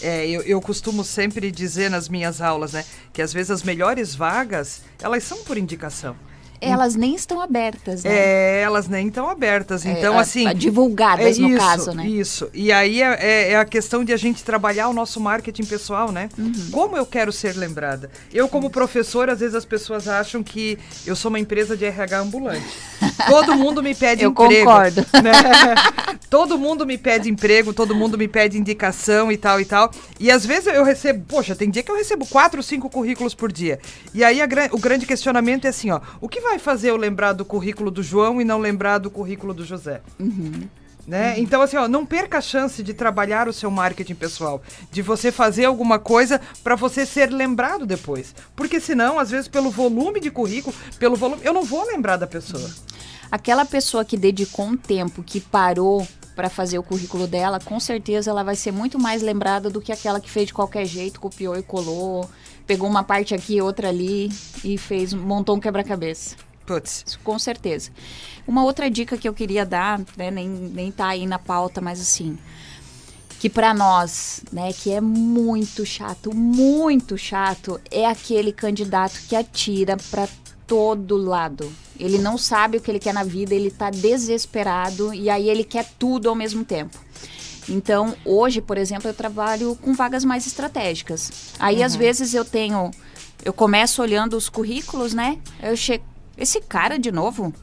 [0.00, 2.82] É, eu, eu costumo sempre dizer nas minhas aulas, né,
[3.12, 6.16] que às vezes as melhores vagas elas são por indicação
[6.60, 8.10] elas nem estão abertas, né?
[8.12, 9.84] É, elas nem estão abertas.
[9.86, 10.52] É, então, é, assim.
[10.54, 12.06] Divulgadas, é no caso, né?
[12.06, 12.50] Isso.
[12.52, 16.12] E aí é, é, é, a questão de a gente trabalhar o nosso marketing pessoal,
[16.12, 16.28] né?
[16.38, 16.52] Uhum.
[16.70, 18.10] Como eu quero ser lembrada?
[18.32, 18.72] Eu, como isso.
[18.72, 22.66] professor, às vezes as pessoas acham que eu sou uma empresa de RH ambulante.
[23.26, 24.54] Todo mundo me pede eu emprego.
[24.54, 25.06] Eu concordo.
[25.20, 25.32] Né?
[26.30, 29.90] todo mundo me pede emprego, todo mundo me pede indicação e tal e tal.
[30.18, 33.52] E às vezes eu recebo, poxa, tem dia que eu recebo quatro, cinco currículos por
[33.52, 33.78] dia.
[34.14, 37.32] E aí a, o grande questionamento é assim, ó, o que vai fazer eu lembrar
[37.32, 40.02] do currículo do João e não lembrar do currículo do José?
[40.18, 40.68] Uhum.
[41.06, 41.34] Né?
[41.34, 41.42] Uhum.
[41.42, 44.60] Então, assim, ó, não perca a chance de trabalhar o seu marketing pessoal,
[44.90, 48.34] de você fazer alguma coisa para você ser lembrado depois.
[48.56, 52.26] Porque senão, às vezes, pelo volume de currículo, pelo volume, eu não vou lembrar da
[52.26, 52.68] pessoa.
[53.30, 58.30] Aquela pessoa que dedicou um tempo, que parou para fazer o currículo dela, com certeza
[58.30, 61.56] ela vai ser muito mais lembrada do que aquela que fez de qualquer jeito, copiou
[61.56, 62.28] e colou,
[62.70, 64.30] pegou uma parte aqui, outra ali
[64.62, 66.36] e fez, montou um quebra-cabeça.
[66.64, 67.18] Putz.
[67.24, 67.90] Com certeza.
[68.46, 72.00] Uma outra dica que eu queria dar, né, nem, nem tá aí na pauta, mas
[72.00, 72.38] assim,
[73.40, 79.96] que para nós, né, que é muito chato, muito chato, é aquele candidato que atira
[80.08, 80.28] para
[80.64, 81.72] todo lado.
[81.98, 85.64] Ele não sabe o que ele quer na vida, ele tá desesperado e aí ele
[85.64, 86.96] quer tudo ao mesmo tempo.
[87.70, 91.54] Então, hoje, por exemplo, eu trabalho com vagas mais estratégicas.
[91.58, 91.84] Aí, uhum.
[91.84, 92.90] às vezes, eu tenho.
[93.44, 95.38] Eu começo olhando os currículos, né?
[95.62, 96.04] Eu chego.
[96.36, 97.54] Esse cara de novo?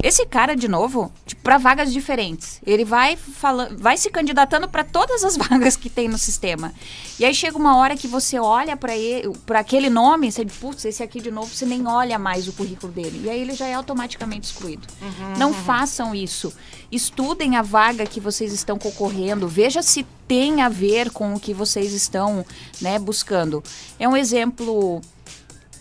[0.00, 2.60] Esse cara, de novo, tipo, para vagas diferentes.
[2.64, 6.72] Ele vai falando, vai se candidatando para todas as vagas que tem no sistema.
[7.18, 10.56] E aí chega uma hora que você olha para ele, para aquele nome, você diz,
[10.56, 13.22] putz, esse aqui de novo, você nem olha mais o currículo dele.
[13.24, 14.86] E aí ele já é automaticamente excluído.
[15.02, 15.54] Uhum, Não uhum.
[15.54, 16.52] façam isso.
[16.92, 21.54] Estudem a vaga que vocês estão concorrendo, veja se tem a ver com o que
[21.54, 22.44] vocês estão,
[22.80, 23.64] né, buscando.
[23.98, 25.00] É um exemplo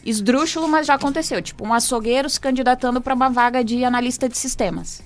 [0.09, 1.41] esdrúxulo, mas já aconteceu.
[1.41, 5.01] Tipo, um açougueiro se candidatando para uma vaga de analista de sistemas.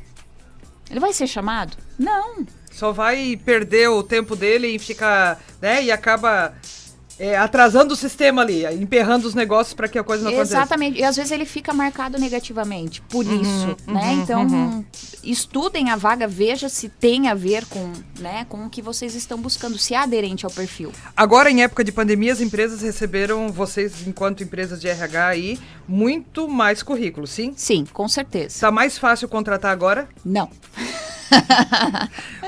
[0.89, 1.75] Ele vai ser chamado?
[1.97, 2.45] Não.
[2.71, 5.83] Só vai perder o tempo dele e fica, né?
[5.83, 6.53] E acaba
[7.21, 10.57] é, atrasando o sistema ali, emperrando os negócios para que a coisa não aconteça.
[10.57, 10.99] Exatamente.
[10.99, 14.13] E às vezes ele fica marcado negativamente por uhum, isso, uhum, né?
[14.13, 14.83] Então, uhum.
[15.23, 19.37] estudem a vaga, veja se tem a ver com, né, com o que vocês estão
[19.37, 20.91] buscando, se é aderente ao perfil.
[21.15, 26.47] Agora, em época de pandemia, as empresas receberam, vocês, enquanto empresas de RH aí, muito
[26.47, 27.53] mais currículos, sim?
[27.55, 28.47] Sim, com certeza.
[28.47, 30.09] Está mais fácil contratar agora?
[30.25, 30.49] Não.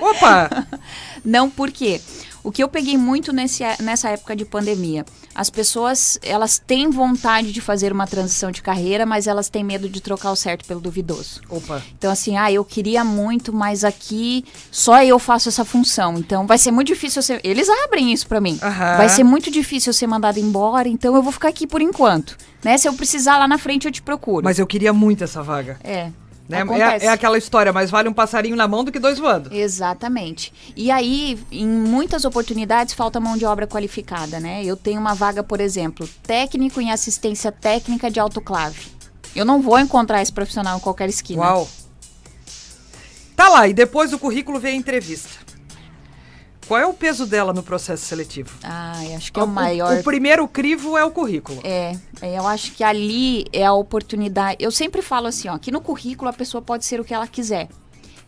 [0.01, 0.67] Opa!
[1.23, 2.01] Não, por quê?
[2.43, 7.53] O que eu peguei muito nesse, nessa época de pandemia, as pessoas elas têm vontade
[7.53, 10.81] de fazer uma transição de carreira, mas elas têm medo de trocar o certo pelo
[10.81, 11.41] duvidoso.
[11.49, 11.81] Opa.
[11.97, 16.17] Então assim, ah, eu queria muito, mas aqui só eu faço essa função.
[16.17, 17.39] Então vai ser muito difícil ser.
[17.45, 18.59] Eles abrem isso para mim.
[18.61, 18.97] Uhum.
[18.97, 22.37] Vai ser muito difícil eu ser mandado embora, então eu vou ficar aqui por enquanto.
[22.61, 22.77] Né?
[22.77, 24.43] Se eu precisar lá na frente eu te procuro.
[24.43, 25.77] Mas eu queria muito essa vaga.
[25.83, 26.11] É.
[26.53, 26.99] Né?
[27.01, 29.53] É, é, aquela história, mas vale um passarinho na mão do que dois voando.
[29.53, 30.53] Exatamente.
[30.75, 34.63] E aí, em muitas oportunidades, falta mão de obra qualificada, né?
[34.63, 38.91] Eu tenho uma vaga, por exemplo, técnico em assistência técnica de autoclave.
[39.35, 41.41] Eu não vou encontrar esse profissional em qualquer esquina.
[41.41, 41.67] Uau!
[43.35, 45.29] Tá lá, e depois do currículo vem a entrevista.
[46.67, 48.57] Qual é o peso dela no processo seletivo?
[48.63, 49.99] Ah, acho que é o, o maior.
[49.99, 51.59] O primeiro crivo é o currículo.
[51.63, 54.57] É, é, eu acho que ali é a oportunidade.
[54.59, 57.27] Eu sempre falo assim, ó, que no currículo a pessoa pode ser o que ela
[57.27, 57.69] quiser,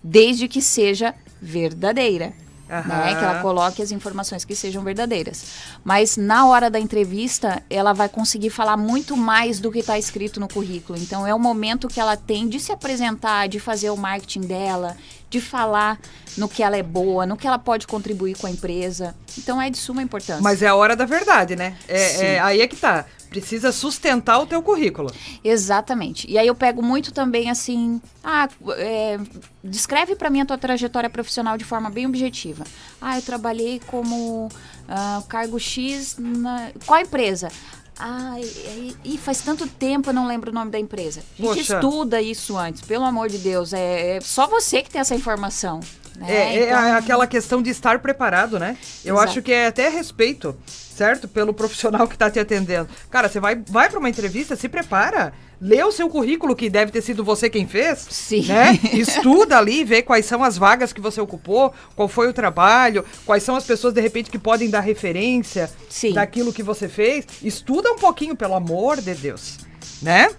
[0.04, 2.34] desde que seja verdadeira.
[2.68, 5.46] Né, que ela coloque as informações que sejam verdadeiras.
[5.84, 10.40] Mas na hora da entrevista, ela vai conseguir falar muito mais do que está escrito
[10.40, 10.98] no currículo.
[10.98, 14.98] Então é o momento que ela tem de se apresentar, de fazer o marketing dela,
[15.36, 16.00] de falar
[16.38, 19.14] no que ela é boa, no que ela pode contribuir com a empresa.
[19.38, 20.42] Então é de suma importância.
[20.42, 21.78] Mas é a hora da verdade, né?
[21.88, 23.06] É, é aí é que tá.
[23.30, 25.12] Precisa sustentar o teu currículo.
[25.44, 26.30] Exatamente.
[26.30, 29.20] E aí eu pego muito também assim, ah, é,
[29.62, 32.64] descreve para mim a tua trajetória profissional de forma bem objetiva.
[33.02, 37.50] Ah, eu trabalhei como uh, cargo X na qual empresa?
[37.98, 41.22] Ah, e, e, faz tanto tempo eu não lembro o nome da empresa.
[41.40, 41.76] A gente Poxa.
[41.76, 43.72] estuda isso antes, pelo amor de Deus.
[43.72, 45.80] É, é só você que tem essa informação.
[46.18, 46.28] Né?
[46.30, 46.80] É, é então...
[46.80, 48.78] é, aquela questão de estar preparado, né?
[49.04, 49.30] Eu Exato.
[49.30, 51.28] acho que é até respeito, certo?
[51.28, 52.90] Pelo profissional que está te atendendo.
[53.10, 55.34] Cara, você vai, vai para uma entrevista, se prepara.
[55.62, 58.06] Lê o seu currículo, que deve ter sido você quem fez.
[58.10, 58.46] Sim.
[58.46, 58.80] Né?
[58.94, 63.44] Estuda ali, vê quais são as vagas que você ocupou, qual foi o trabalho, quais
[63.44, 66.14] são as pessoas, de repente, que podem dar referência Sim.
[66.14, 67.26] daquilo que você fez.
[67.42, 69.58] Estuda um pouquinho, pelo amor de Deus.
[70.02, 70.30] Né?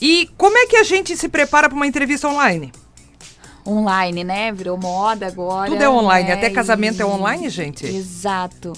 [0.00, 2.72] E como é que a gente se prepara para uma entrevista online?
[3.66, 4.52] Online, né?
[4.52, 5.70] Virou moda agora.
[5.70, 6.34] Tudo é online, né?
[6.34, 7.84] até casamento é E- online, gente?
[7.84, 8.72] Exato.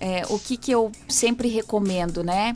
[0.00, 2.52] É, o que, que eu sempre recomendo, né?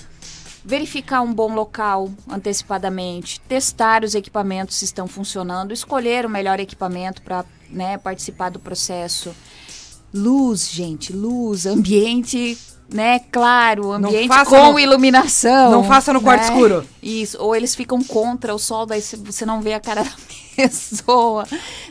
[0.64, 7.23] Verificar um bom local antecipadamente, testar os equipamentos se estão funcionando, escolher o melhor equipamento
[7.23, 9.35] para né, participar do processo.
[10.12, 12.59] Luz, gente, luz, ambiente,
[12.92, 15.70] né, claro, ambiente com no- iluminação.
[15.70, 16.48] não faça no quarto né?
[16.48, 16.85] escuro.
[17.03, 20.11] Isso, ou eles ficam contra o sol, daí você não vê a cara da
[20.57, 21.46] pessoa,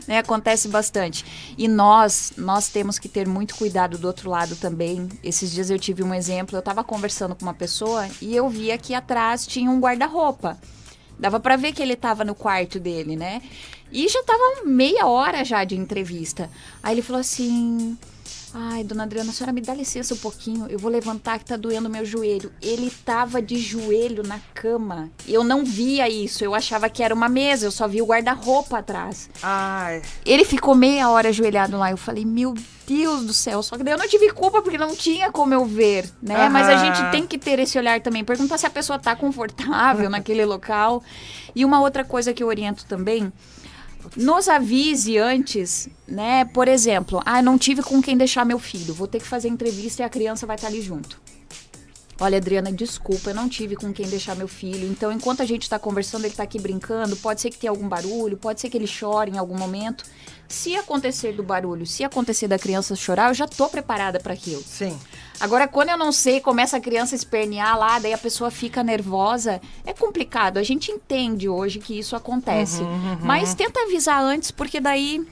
[0.06, 0.18] né?
[0.18, 1.24] Acontece bastante.
[1.56, 5.08] E nós, nós temos que ter muito cuidado do outro lado também.
[5.24, 8.76] Esses dias eu tive um exemplo, eu estava conversando com uma pessoa e eu vi
[8.78, 10.58] que atrás tinha um guarda-roupa.
[11.18, 13.42] Dava para ver que ele estava no quarto dele, né?
[13.92, 16.48] E já tava meia hora já de entrevista.
[16.82, 17.98] Aí ele falou assim:
[18.52, 21.56] Ai, dona Adriana, a senhora me dá licença um pouquinho, eu vou levantar que tá
[21.56, 22.52] doendo meu joelho.
[22.60, 25.08] Ele tava de joelho na cama.
[25.26, 28.78] Eu não via isso, eu achava que era uma mesa, eu só vi o guarda-roupa
[28.78, 29.30] atrás.
[29.42, 30.02] Ai.
[30.26, 31.90] Ele ficou meia hora ajoelhado lá.
[31.90, 32.54] Eu falei, meu
[32.86, 33.62] Deus do céu.
[33.62, 36.48] Só que daí eu não tive culpa porque não tinha como eu ver, né?
[36.48, 38.24] Mas a gente tem que ter esse olhar também.
[38.24, 41.02] Perguntar se a pessoa tá confortável naquele local.
[41.54, 43.32] E uma outra coisa que eu oriento também.
[44.16, 46.44] Nos avise antes, né?
[46.44, 48.94] Por exemplo, ah, não tive com quem deixar meu filho.
[48.94, 51.20] Vou ter que fazer entrevista e a criança vai estar ali junto.
[52.20, 54.86] Olha, Adriana, desculpa, eu não tive com quem deixar meu filho.
[54.86, 57.16] Então, enquanto a gente está conversando, ele está aqui brincando.
[57.16, 60.04] Pode ser que tenha algum barulho, pode ser que ele chore em algum momento.
[60.46, 64.62] Se acontecer do barulho, se acontecer da criança chorar, eu já tô preparada para aquilo.
[64.62, 64.98] Sim.
[65.38, 68.82] Agora, quando eu não sei, começa a criança a espernear lá, daí a pessoa fica
[68.84, 70.58] nervosa, é complicado.
[70.58, 72.82] A gente entende hoje que isso acontece.
[73.22, 75.26] Mas tenta avisar antes, porque daí.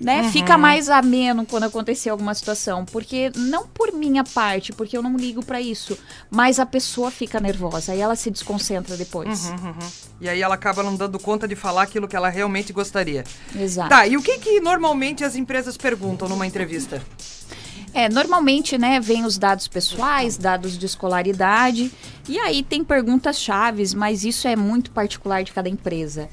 [0.00, 5.02] Né, Fica mais ameno quando acontecer alguma situação, porque não por minha parte, porque eu
[5.02, 5.96] não ligo pra isso,
[6.30, 9.52] mas a pessoa fica nervosa e ela se desconcentra depois.
[10.20, 13.24] E aí ela acaba não dando conta de falar aquilo que ela realmente gostaria.
[13.54, 13.88] Exato.
[13.88, 17.00] Tá, e o que que normalmente as empresas perguntam numa entrevista?
[17.94, 21.92] É, normalmente, né, vem os dados pessoais, dados de escolaridade,
[22.28, 26.28] e aí tem perguntas chaves, mas isso é muito particular de cada empresa.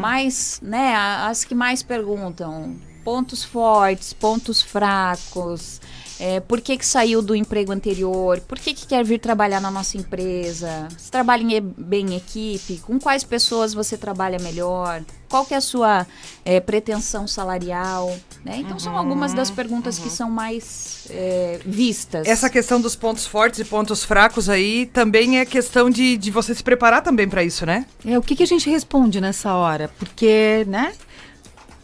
[0.00, 5.80] Mas, né, as que mais perguntam, pontos fortes, pontos fracos,
[6.24, 9.72] é, por que que saiu do emprego anterior, por que que quer vir trabalhar na
[9.72, 15.44] nossa empresa, se trabalha em bem em equipe, com quais pessoas você trabalha melhor, qual
[15.44, 16.06] que é a sua
[16.44, 18.58] é, pretensão salarial, né?
[18.58, 22.28] Então são algumas das perguntas que são mais é, vistas.
[22.28, 26.54] Essa questão dos pontos fortes e pontos fracos aí também é questão de, de você
[26.54, 27.84] se preparar também pra isso, né?
[28.04, 29.90] É, o que, que a gente responde nessa hora?
[29.98, 30.92] Porque, né?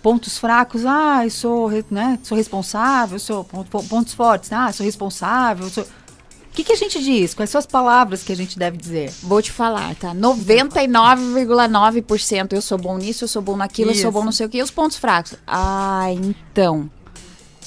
[0.03, 4.85] Pontos fracos, ah, eu sou, né, sou responsável, sou pon- pon- pontos fortes, ah, sou
[4.87, 5.85] responsável, sou...
[5.85, 5.89] O
[6.59, 7.35] que, que a gente diz?
[7.35, 9.13] Quais são as palavras que a gente deve dizer?
[9.23, 10.13] Vou te falar, tá?
[10.15, 14.13] 99,9% eu sou bom nisso, eu sou bom naquilo, eu sou Isso.
[14.13, 14.59] bom não sei o quê.
[14.59, 15.35] E os pontos fracos?
[15.47, 16.91] Ah, então.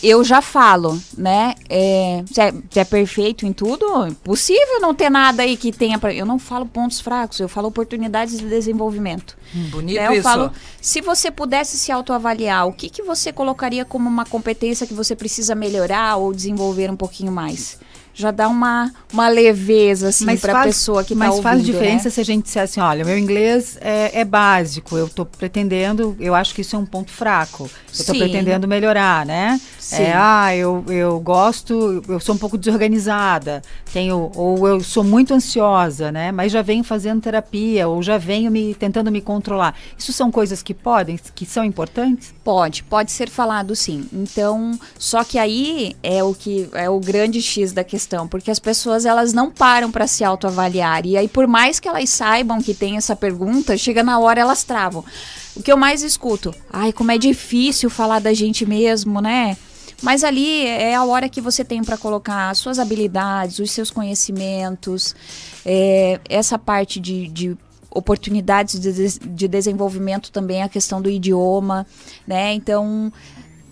[0.04, 1.54] Eu já falo, né?
[1.70, 4.08] É, você, é, você é perfeito em tudo?
[4.08, 6.14] Impossível não ter nada aí que tenha pra.
[6.14, 9.38] Eu não falo pontos fracos, eu falo oportunidades de desenvolvimento.
[9.54, 10.24] Bonito Né, eu isso.
[10.24, 14.94] falo, se você pudesse se autoavaliar, o que, que você colocaria como uma competência que
[14.94, 17.78] você precisa melhorar ou desenvolver um pouquinho mais?
[18.14, 22.06] Já dá uma, uma leveza, assim, para a pessoa que mas tá ouvindo, faz diferença
[22.06, 22.12] né?
[22.12, 26.36] se a gente disser assim, olha, meu inglês é, é básico, eu estou pretendendo, eu
[26.36, 27.64] acho que isso é um ponto fraco.
[27.64, 29.60] Eu estou pretendendo melhorar, né?
[29.80, 30.04] Sim.
[30.04, 35.34] É, ah, eu, eu gosto, eu sou um pouco desorganizada, tenho, ou eu sou muito
[35.34, 36.32] ansiosa, né?
[36.32, 39.76] Mas já venho fazendo terapia, ou já venho me tentando me controlar.
[39.98, 42.34] Isso são coisas que podem, que são importantes?
[42.44, 44.08] Pode, pode ser falado sim.
[44.14, 48.60] Então, só que aí é o que é o grande X da questão, porque as
[48.60, 51.06] pessoas elas não param para se autoavaliar.
[51.06, 54.64] E aí por mais que elas saibam que tem essa pergunta, chega na hora elas
[54.64, 55.04] travam.
[55.56, 59.58] O que eu mais escuto, ai, como é difícil falar da gente mesmo, né?
[60.02, 63.92] Mas ali é a hora que você tem para colocar as suas habilidades, os seus
[63.92, 65.16] conhecimentos,
[65.66, 67.58] é, essa parte de, de
[67.92, 71.86] oportunidades de, de desenvolvimento também, a questão do idioma,
[72.26, 72.54] né?
[72.54, 73.12] Então,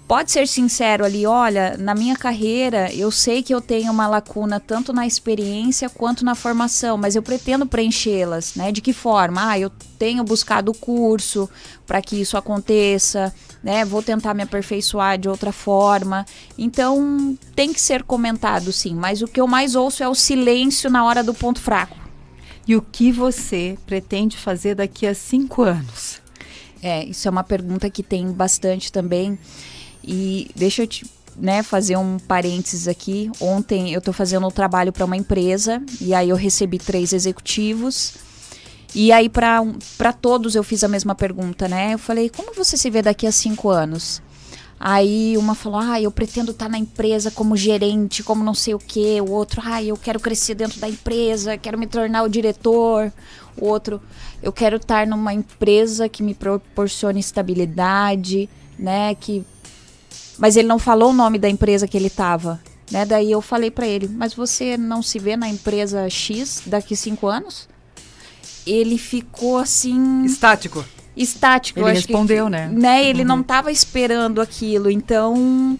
[0.09, 4.59] pode ser sincero ali, olha, na minha carreira eu sei que eu tenho uma lacuna
[4.59, 8.71] tanto na experiência quanto na formação, mas eu pretendo preenchê-las, né?
[8.71, 9.51] De que forma?
[9.51, 9.69] Ah, eu
[9.99, 11.47] tenho buscado curso
[11.85, 13.31] para que isso aconteça,
[13.63, 13.85] né?
[13.85, 16.25] Vou tentar me aperfeiçoar de outra forma.
[16.57, 20.89] Então, tem que ser comentado sim, mas o que eu mais ouço é o silêncio
[20.89, 21.95] na hora do ponto fraco.
[22.67, 26.19] E o que você pretende fazer daqui a cinco anos?
[26.81, 29.37] É, isso é uma pergunta que tem bastante também.
[30.03, 33.31] E deixa eu te né, fazer um parênteses aqui.
[33.39, 38.13] Ontem eu estou fazendo um trabalho para uma empresa e aí eu recebi três executivos.
[38.93, 41.93] E aí para todos eu fiz a mesma pergunta, né?
[41.93, 44.21] Eu falei, como você se vê daqui a cinco anos?
[44.79, 48.73] Aí uma falou, ah, eu pretendo estar tá na empresa como gerente, como não sei
[48.73, 49.19] o quê.
[49.21, 53.11] O outro, ah, eu quero crescer dentro da empresa, quero me tornar o diretor.
[53.57, 54.01] O outro,
[54.41, 59.13] eu quero estar numa empresa que me proporcione estabilidade, né?
[59.15, 59.45] Que...
[60.39, 62.59] Mas ele não falou o nome da empresa que ele estava.
[62.91, 63.05] Né?
[63.05, 67.27] Daí eu falei para ele, mas você não se vê na empresa X daqui cinco
[67.27, 67.67] anos?
[68.65, 70.23] Ele ficou assim.
[70.25, 70.83] Estático
[71.21, 71.79] estático.
[71.79, 72.69] Ele respondeu, que, né?
[72.71, 73.05] né?
[73.05, 73.27] Ele uhum.
[73.27, 74.89] não estava esperando aquilo.
[74.89, 75.77] Então,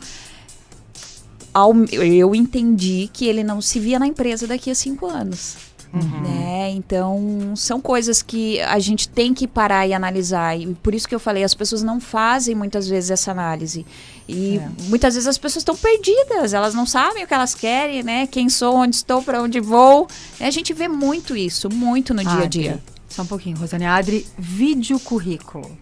[1.54, 5.69] ao, eu entendi que ele não se via na empresa daqui a cinco anos.
[5.92, 6.22] Uhum.
[6.22, 6.70] Né?
[6.72, 10.58] Então, são coisas que a gente tem que parar e analisar.
[10.58, 13.86] E por isso que eu falei, as pessoas não fazem muitas vezes essa análise.
[14.28, 14.70] E é.
[14.88, 18.28] muitas vezes as pessoas estão perdidas, elas não sabem o que elas querem, né?
[18.28, 20.08] Quem sou, onde estou, para onde vou.
[20.40, 22.80] A gente vê muito isso, muito no dia a dia.
[23.10, 25.76] Só um pouquinho, Rosane Adri, vídeo currículo.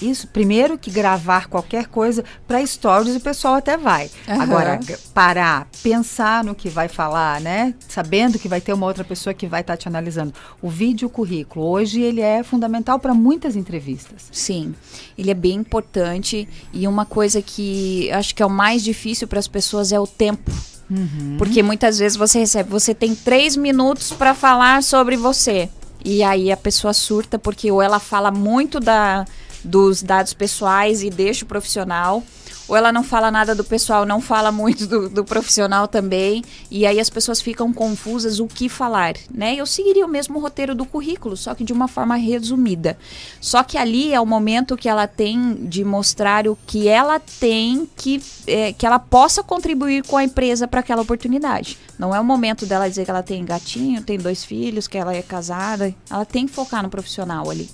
[0.00, 4.10] Isso, primeiro que gravar qualquer coisa para stories o pessoal até vai.
[4.26, 4.40] Uhum.
[4.40, 4.80] Agora,
[5.12, 7.74] parar, pensar no que vai falar, né?
[7.88, 10.32] Sabendo que vai ter uma outra pessoa que vai estar tá te analisando.
[10.62, 14.28] O vídeo currículo, hoje ele é fundamental para muitas entrevistas.
[14.32, 14.74] Sim,
[15.18, 19.38] ele é bem importante e uma coisa que acho que é o mais difícil para
[19.38, 20.50] as pessoas é o tempo.
[20.90, 21.36] Uhum.
[21.38, 25.68] Porque muitas vezes você recebe, você tem três minutos para falar sobre você.
[26.04, 29.24] E aí a pessoa surta porque ou ela fala muito da,
[29.64, 32.22] dos dados pessoais e deixa o profissional,
[32.70, 36.86] ou ela não fala nada do pessoal, não fala muito do, do, profissional também, e
[36.86, 39.56] aí as pessoas ficam confusas o que falar, né?
[39.56, 42.96] Eu seguiria o mesmo roteiro do currículo, só que de uma forma resumida.
[43.40, 47.88] Só que ali é o momento que ela tem de mostrar o que ela tem
[47.96, 51.76] que, é, que ela possa contribuir com a empresa para aquela oportunidade.
[51.98, 55.12] Não é o momento dela dizer que ela tem gatinho, tem dois filhos, que ela
[55.12, 55.92] é casada.
[56.08, 57.68] Ela tem que focar no profissional ali.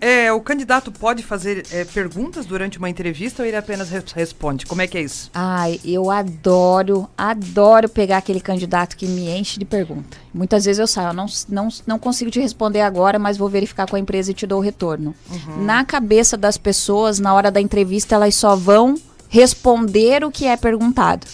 [0.00, 4.66] É, o candidato pode fazer é, perguntas durante uma entrevista ou ele apenas responde?
[4.66, 5.30] Como é que é isso?
[5.34, 10.16] Ai, eu adoro, adoro pegar aquele candidato que me enche de pergunta.
[10.32, 13.88] Muitas vezes eu saio, eu não, não, não consigo te responder agora, mas vou verificar
[13.88, 15.14] com a empresa e te dou o retorno.
[15.28, 15.64] Uhum.
[15.64, 18.94] Na cabeça das pessoas, na hora da entrevista, elas só vão
[19.28, 21.26] responder o que é perguntado.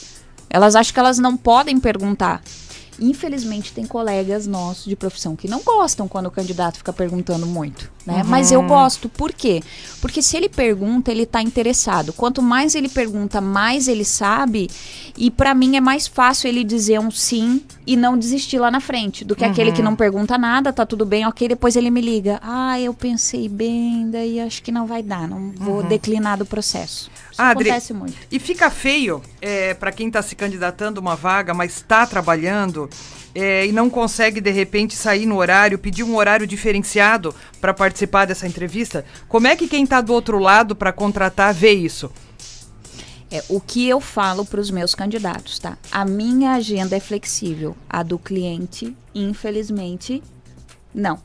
[0.48, 2.42] Elas acham que elas não podem perguntar.
[3.00, 7.90] Infelizmente, tem colegas nossos de profissão que não gostam quando o candidato fica perguntando muito,
[8.04, 8.22] né?
[8.22, 8.28] Uhum.
[8.28, 9.08] Mas eu gosto.
[9.08, 9.62] Por quê?
[10.00, 12.12] Porque se ele pergunta, ele está interessado.
[12.12, 14.68] Quanto mais ele pergunta, mais ele sabe.
[15.16, 18.80] E para mim é mais fácil ele dizer um sim e não desistir lá na
[18.80, 19.50] frente do que uhum.
[19.50, 21.48] aquele que não pergunta nada, tá tudo bem, ok.
[21.48, 22.38] Depois ele me liga.
[22.42, 25.88] Ah, eu pensei bem, daí acho que não vai dar, não vou uhum.
[25.88, 27.10] declinar do processo.
[27.40, 28.14] Isso Adri, acontece muito.
[28.30, 32.88] E fica feio é, para quem está se candidatando uma vaga, mas está trabalhando
[33.34, 38.26] é, e não consegue de repente sair no horário, pedir um horário diferenciado para participar
[38.26, 39.04] dessa entrevista.
[39.28, 42.10] Como é que quem está do outro lado para contratar vê isso?
[43.30, 45.78] É, o que eu falo para os meus candidatos, tá?
[45.92, 50.20] A minha agenda é flexível, a do cliente, infelizmente,
[50.92, 51.20] não.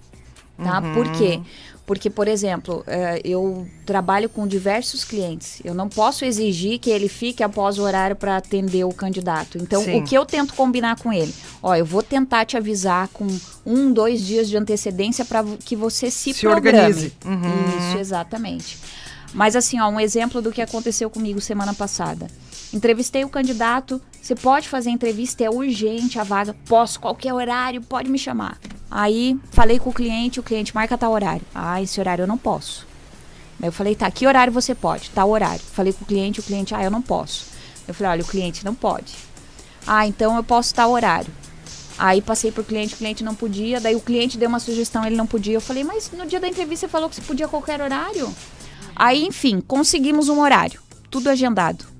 [0.55, 0.79] Tá?
[0.79, 0.93] Uhum.
[0.93, 1.41] Por quê?
[1.85, 5.61] Porque, por exemplo, é, eu trabalho com diversos clientes.
[5.63, 9.59] Eu não posso exigir que ele fique após o horário para atender o candidato.
[9.59, 9.99] Então, Sim.
[9.99, 11.33] o que eu tento combinar com ele?
[11.61, 13.27] Ó, eu vou tentar te avisar com
[13.63, 16.79] um, dois dias de antecedência para que você se, se programe.
[16.79, 17.13] organize.
[17.23, 17.89] Uhum.
[17.89, 18.79] Isso, exatamente.
[19.31, 22.27] Mas assim, ó, um exemplo do que aconteceu comigo semana passada.
[22.75, 28.09] Entrevistei o candidato, você pode fazer entrevista, é urgente a vaga, posso, qualquer horário, pode
[28.09, 28.59] me chamar.
[28.91, 31.41] Aí falei com o cliente, o cliente marca tal horário.
[31.55, 32.85] Ah, esse horário eu não posso.
[33.61, 35.09] Aí eu falei, tá, que horário você pode?
[35.11, 35.61] Tal horário.
[35.61, 37.45] Falei com o cliente, o cliente, ah, eu não posso.
[37.87, 39.15] Eu falei, olha, o cliente não pode.
[39.87, 41.31] Ah, então eu posso tal horário.
[41.97, 45.15] Aí passei pro cliente, o cliente não podia, daí o cliente deu uma sugestão, ele
[45.15, 45.53] não podia.
[45.53, 48.35] Eu falei, mas no dia da entrevista você falou que você podia qualquer horário.
[48.93, 51.94] Aí, enfim, conseguimos um horário, tudo agendado.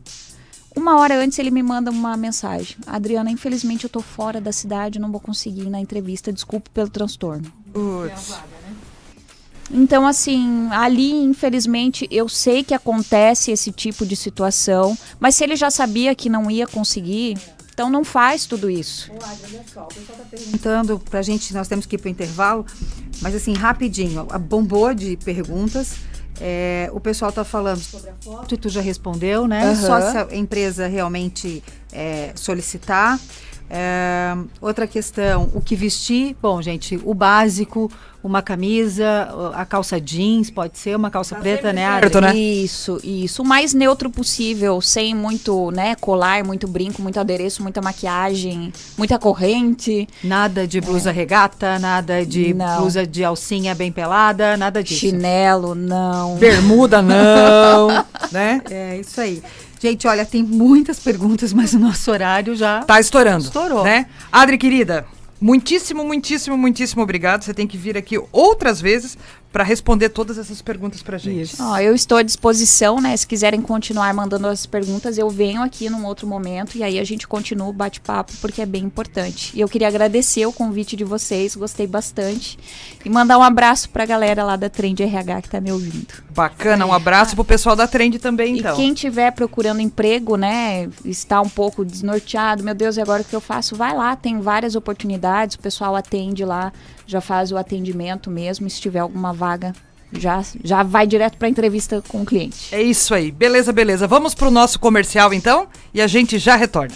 [0.76, 2.76] Uma hora antes ele me manda uma mensagem.
[2.86, 6.90] Adriana, infelizmente eu tô fora da cidade, não vou conseguir ir na entrevista, desculpe pelo
[6.90, 7.52] transtorno.
[7.74, 8.36] Uts.
[9.72, 15.56] Então, assim, ali, infelizmente, eu sei que acontece esse tipo de situação, mas se ele
[15.56, 17.36] já sabia que não ia conseguir,
[17.74, 19.12] então não faz tudo isso.
[19.12, 22.66] Olá, olha só, o pessoal está perguntando pra gente, nós temos que ir pro intervalo,
[23.22, 25.96] mas assim, rapidinho, bombou de perguntas.
[26.40, 29.70] É, o pessoal está falando sobre a foto e tu já respondeu, né?
[29.70, 29.76] Uhum.
[29.76, 33.20] Só se a empresa realmente é, solicitar.
[33.70, 36.36] É, outra questão, o que vestir?
[36.42, 37.92] Bom, gente, o básico,
[38.28, 42.36] uma camisa, a calça jeans, pode ser uma calça tá preta, né, certo, né?
[42.36, 43.42] Isso, isso.
[43.44, 49.20] O mais neutro possível, sem muito, né, colar, muito brinco, muito adereço, muita maquiagem, muita
[49.20, 50.08] corrente.
[50.24, 51.14] Nada de blusa é.
[51.14, 52.82] regata, nada de não.
[52.82, 55.02] blusa de alcinha bem pelada, nada disso.
[55.02, 56.36] Chinelo, não.
[56.38, 58.06] Bermuda, não.
[58.32, 58.62] né?
[58.70, 59.44] É, isso aí.
[59.80, 62.82] Gente, olha, tem muitas perguntas, mas o nosso horário já.
[62.82, 63.44] Tá estourando.
[63.44, 63.84] Estourou.
[63.84, 64.08] Né?
[64.32, 65.06] Adri, querida,
[65.40, 67.44] muitíssimo, muitíssimo, muitíssimo obrigado.
[67.44, 69.18] Você tem que vir aqui outras vezes
[69.52, 71.56] para responder todas essas perguntas para gente.
[71.62, 73.16] Oh, eu estou à disposição, né?
[73.16, 77.04] Se quiserem continuar mandando as perguntas, eu venho aqui num outro momento e aí a
[77.06, 79.56] gente continua o bate-papo porque é bem importante.
[79.56, 82.60] E eu queria agradecer o convite de vocês, gostei bastante
[83.06, 86.25] e mandar um abraço para a galera lá da Trend RH que está me ouvindo.
[86.36, 88.74] Bacana, um abraço para o pessoal da Trend também, então.
[88.74, 93.26] E quem tiver procurando emprego, né, está um pouco desnorteado, meu Deus, e agora o
[93.26, 93.76] que eu faço?
[93.76, 96.74] Vai lá, tem várias oportunidades, o pessoal atende lá
[97.08, 99.74] já faz o atendimento mesmo, se tiver alguma vaga
[100.12, 102.74] já, já vai direto para entrevista com o cliente.
[102.74, 103.32] É isso aí.
[103.32, 104.08] Beleza, beleza.
[104.08, 106.96] Vamos para o nosso comercial então e a gente já retorna.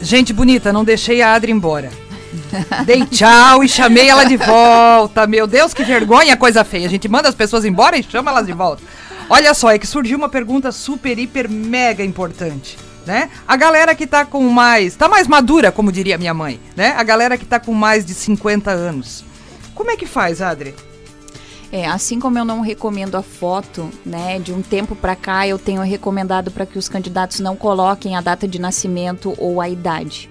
[0.00, 1.90] Gente bonita, não deixei a Adri embora.
[2.86, 5.26] Dei tchau e chamei ela de volta.
[5.26, 6.86] Meu Deus, que vergonha, coisa feia.
[6.86, 8.82] A gente manda as pessoas embora e chama elas de volta.
[9.28, 12.76] Olha só, é que surgiu uma pergunta super, hiper, mega importante
[13.06, 13.30] né?
[13.46, 16.94] A galera que tá com mais, tá mais madura, como diria minha mãe, né?
[16.96, 19.24] A galera que tá com mais de 50 anos.
[19.74, 20.74] Como é que faz, Adri?
[21.72, 25.56] É, assim como eu não recomendo a foto, né, de um tempo para cá eu
[25.56, 30.28] tenho recomendado para que os candidatos não coloquem a data de nascimento ou a idade.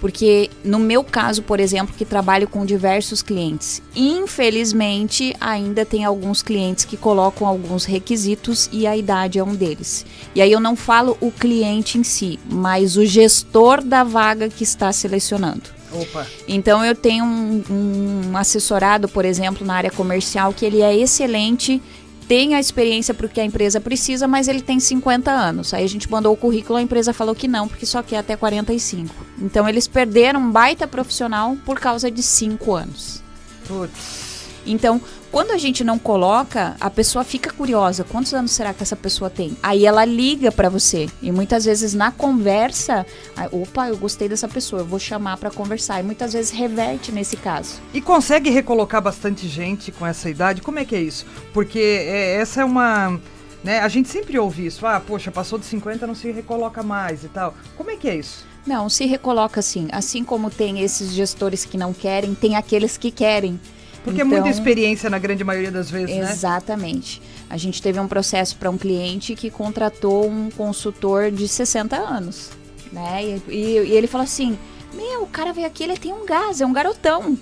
[0.00, 6.42] Porque no meu caso, por exemplo, que trabalho com diversos clientes, infelizmente ainda tem alguns
[6.42, 10.06] clientes que colocam alguns requisitos e a idade é um deles.
[10.34, 14.62] E aí eu não falo o cliente em si, mas o gestor da vaga que
[14.62, 15.78] está selecionando.
[15.90, 16.26] Opa.
[16.46, 21.82] Então eu tenho um, um assessorado, por exemplo, na área comercial que ele é excelente
[22.28, 25.72] tem a experiência para o que a empresa precisa, mas ele tem 50 anos.
[25.72, 28.36] Aí a gente mandou o currículo, a empresa falou que não, porque só quer até
[28.36, 29.14] 45.
[29.40, 33.22] Então eles perderam um baita profissional por causa de 5 anos.
[33.66, 34.28] Putz.
[34.66, 38.04] Então, quando a gente não coloca, a pessoa fica curiosa.
[38.04, 39.56] Quantos anos será que essa pessoa tem?
[39.62, 41.08] Aí ela liga para você.
[41.22, 43.06] E muitas vezes na conversa,
[43.50, 46.00] opa, eu gostei dessa pessoa, eu vou chamar para conversar.
[46.00, 47.80] E muitas vezes reverte nesse caso.
[47.92, 50.60] E consegue recolocar bastante gente com essa idade?
[50.60, 51.26] Como é que é isso?
[51.52, 53.18] Porque é, essa é uma.
[53.62, 54.86] Né, a gente sempre ouve isso.
[54.86, 57.54] Ah, poxa, passou de 50, não se recoloca mais e tal.
[57.76, 58.46] Como é que é isso?
[58.68, 59.88] Não, se recoloca sim.
[59.90, 63.58] Assim como tem esses gestores que não querem, tem aqueles que querem.
[64.04, 66.28] Porque então, é muita então, experiência na grande maioria das vezes, exatamente.
[66.28, 66.32] né?
[66.32, 67.22] Exatamente.
[67.48, 72.50] A gente teve um processo para um cliente que contratou um consultor de 60 anos,
[72.92, 73.24] né?
[73.24, 74.58] E, e, e, ele falou assim:
[74.92, 77.38] Meu, o cara veio aqui, ele tem um gás, é um garotão.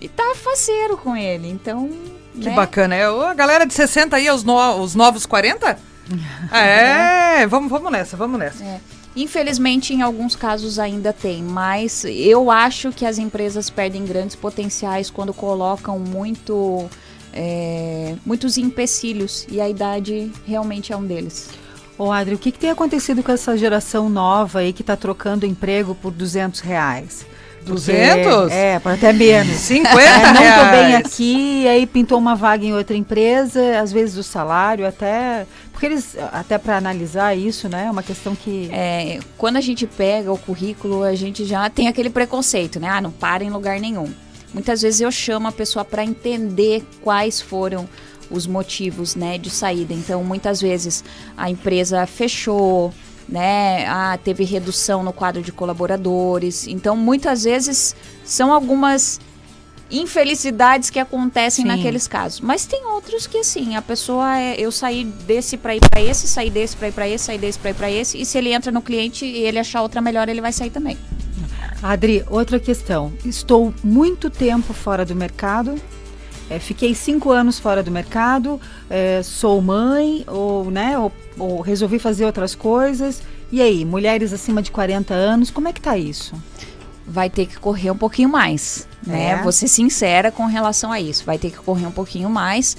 [0.00, 1.90] E tá faceiro com ele, então.
[2.32, 2.54] Que né?
[2.54, 2.94] bacana.
[2.94, 5.78] É a galera de 60 aí, os, no, os novos 40?
[6.52, 8.64] é, vamos, vamos nessa, vamos nessa.
[8.64, 8.80] É.
[9.14, 15.10] Infelizmente, em alguns casos ainda tem, mas eu acho que as empresas perdem grandes potenciais
[15.10, 16.88] quando colocam muito,
[17.32, 21.50] é, muitos empecilhos e a idade realmente é um deles.
[21.98, 25.44] Ô Adri, o que, que tem acontecido com essa geração nova aí que está trocando
[25.44, 27.26] emprego por 200 reais?
[27.66, 28.50] 200?
[28.50, 29.56] É, para até menos.
[29.60, 34.16] 50 é, Não estou bem aqui, aí pintou uma vaga em outra empresa, às vezes
[34.16, 35.46] o salário até...
[35.80, 38.68] Porque eles, até para analisar isso, né, é uma questão que...
[38.70, 42.86] É, quando a gente pega o currículo, a gente já tem aquele preconceito, né?
[42.86, 44.12] Ah, não para em lugar nenhum.
[44.52, 47.88] Muitas vezes eu chamo a pessoa para entender quais foram
[48.30, 49.94] os motivos, né, de saída.
[49.94, 51.02] Então, muitas vezes
[51.34, 52.92] a empresa fechou,
[53.26, 53.86] né?
[53.88, 56.66] Ah, teve redução no quadro de colaboradores.
[56.66, 59.18] Então, muitas vezes são algumas
[59.90, 61.68] infelicidades que acontecem Sim.
[61.68, 62.40] naqueles casos.
[62.40, 66.28] Mas tem outros que assim, a pessoa é, eu saí desse para ir para esse,
[66.28, 68.52] saí desse para ir para esse, saí desse para ir para esse, e se ele
[68.52, 70.96] entra no cliente e ele achar outra melhor, ele vai sair também.
[71.82, 73.12] Adri, outra questão.
[73.24, 75.74] Estou muito tempo fora do mercado.
[76.50, 78.60] É, fiquei cinco anos fora do mercado,
[78.90, 83.22] é, sou mãe, ou, né, ou, ou resolvi fazer outras coisas.
[83.52, 86.34] E aí, mulheres acima de 40 anos, como é que tá isso?
[87.06, 89.30] Vai ter que correr um pouquinho mais, né?
[89.30, 89.42] É.
[89.42, 91.24] Vou ser sincera com relação a isso.
[91.24, 92.76] Vai ter que correr um pouquinho mais.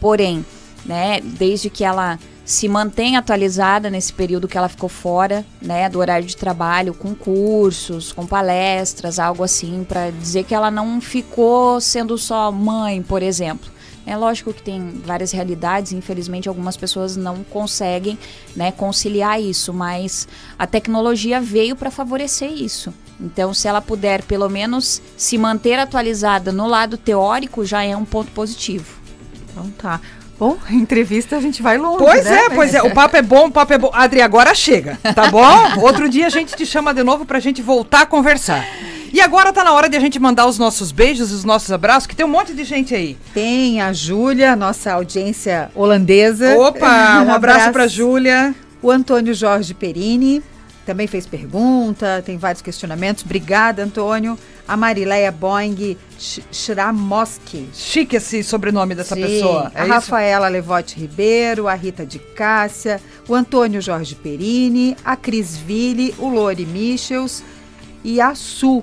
[0.00, 0.44] Porém,
[0.84, 6.00] né, desde que ela se mantém atualizada nesse período que ela ficou fora, né, do
[6.00, 11.80] horário de trabalho, com cursos, com palestras, algo assim, para dizer que ela não ficou
[11.80, 13.70] sendo só mãe, por exemplo.
[14.04, 18.18] É lógico que tem várias realidades, infelizmente algumas pessoas não conseguem
[18.56, 20.26] né, conciliar isso, mas
[20.58, 22.92] a tecnologia veio para favorecer isso.
[23.22, 28.04] Então, se ela puder pelo menos se manter atualizada no lado teórico, já é um
[28.04, 29.00] ponto positivo.
[29.50, 30.00] Então tá.
[30.38, 31.98] Bom, entrevista a gente vai longe.
[31.98, 32.46] Pois né?
[32.46, 32.82] é, pois é.
[32.82, 33.90] O papo é bom, o papo é bom.
[33.92, 35.46] Adri, agora chega, tá bom?
[35.80, 38.66] Outro dia a gente te chama de novo pra gente voltar a conversar.
[39.12, 42.06] E agora tá na hora de a gente mandar os nossos beijos, os nossos abraços,
[42.06, 43.16] que tem um monte de gente aí.
[43.32, 46.58] Tem a Júlia, nossa audiência holandesa.
[46.58, 48.54] Opa, um abraço pra Júlia.
[48.80, 50.42] O Antônio Jorge Perini
[50.84, 53.24] também fez pergunta, tem vários questionamentos.
[53.24, 54.38] Obrigada, Antônio.
[54.66, 57.68] A Marileia Boing Shramoski.
[57.72, 59.72] Chique esse sobrenome dessa Sim, pessoa.
[59.74, 59.92] É a isso?
[59.92, 66.28] Rafaela Levote Ribeiro, a Rita de Cássia, o Antônio Jorge Perini, a Cris Ville, o
[66.28, 67.42] Lori Michels
[68.04, 68.82] e a Su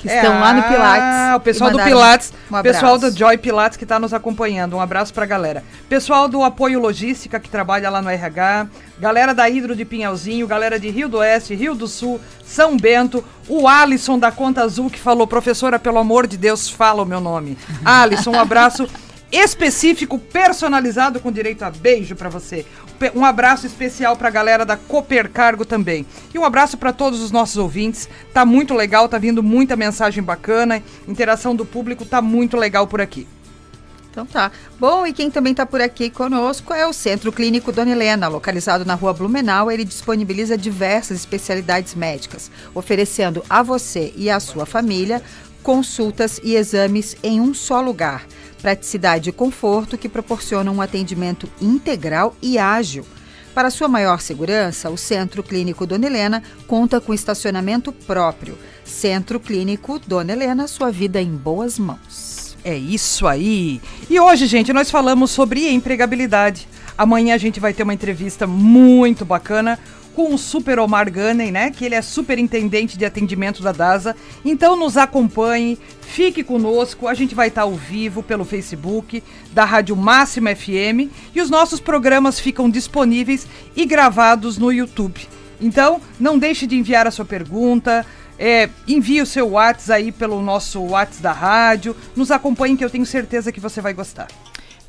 [0.00, 1.02] que é, estão lá no Pilates.
[1.02, 4.76] Ah, o pessoal do Pilates, um pessoal do Joy Pilates que está nos acompanhando.
[4.76, 5.62] Um abraço para a galera.
[5.88, 8.66] Pessoal do Apoio Logística que trabalha lá no RH,
[8.98, 13.22] galera da Hidro de Pinhalzinho, galera de Rio do Oeste, Rio do Sul, São Bento,
[13.46, 17.20] o Alisson da Conta Azul que falou, professora, pelo amor de Deus, fala o meu
[17.20, 17.58] nome.
[17.84, 18.88] Alisson, um abraço
[19.30, 22.66] específico, personalizado com direito a beijo para você.
[23.14, 26.04] Um abraço especial para a galera da Cooper Cargo também.
[26.34, 28.08] E um abraço para todos os nossos ouvintes.
[28.34, 33.00] Tá muito legal, tá vindo muita mensagem bacana, interação do público tá muito legal por
[33.00, 33.26] aqui.
[34.10, 34.50] Então tá.
[34.78, 38.84] Bom, e quem também está por aqui conosco é o Centro Clínico Dona Helena, localizado
[38.84, 39.70] na rua Blumenau.
[39.70, 45.22] Ele disponibiliza diversas especialidades médicas, oferecendo a você e a sua família
[45.62, 48.24] consultas e exames em um só lugar
[48.60, 53.04] praticidade e conforto que proporcionam um atendimento integral e ágil.
[53.54, 58.56] Para sua maior segurança, o Centro Clínico Dona Helena conta com estacionamento próprio.
[58.84, 62.56] Centro Clínico Dona Helena, sua vida em boas mãos.
[62.62, 63.80] É isso aí!
[64.08, 66.68] E hoje, gente, nós falamos sobre empregabilidade.
[66.96, 69.78] Amanhã a gente vai ter uma entrevista muito bacana
[70.20, 71.70] com o Super Omar Gannen, né?
[71.70, 74.14] Que ele é superintendente de atendimento da DASA.
[74.44, 77.08] Então nos acompanhe, fique conosco.
[77.08, 81.80] A gente vai estar ao vivo pelo Facebook da Rádio Máxima FM e os nossos
[81.80, 85.26] programas ficam disponíveis e gravados no YouTube.
[85.58, 88.04] Então, não deixe de enviar a sua pergunta.
[88.38, 91.96] É, envie o seu WhatsApp aí pelo nosso WhatsApp da rádio.
[92.14, 94.28] Nos acompanhe que eu tenho certeza que você vai gostar.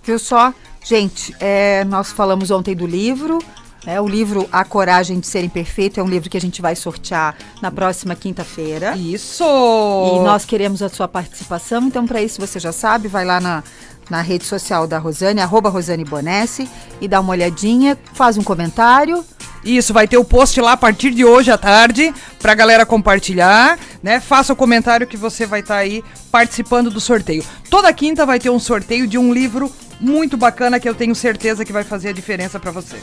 [0.04, 0.54] Viu só?
[0.84, 3.40] Gente, é, nós falamos ontem do livro.
[3.86, 6.76] É, o livro A Coragem de Ser Imperfeito é um livro que a gente vai
[6.76, 8.96] sortear na próxima quinta-feira.
[8.96, 9.44] Isso!
[9.44, 13.64] E nós queremos a sua participação, então para isso você já sabe, vai lá na,
[14.08, 16.70] na rede social da Rosane, arroba Rosane Bonesse,
[17.00, 19.26] e dá uma olhadinha, faz um comentário.
[19.64, 23.80] Isso, vai ter o post lá a partir de hoje à tarde pra galera compartilhar,
[24.02, 24.20] né?
[24.20, 27.44] Faça o comentário que você vai estar tá aí participando do sorteio.
[27.70, 31.64] Toda quinta vai ter um sorteio de um livro muito bacana que eu tenho certeza
[31.64, 32.98] que vai fazer a diferença para você.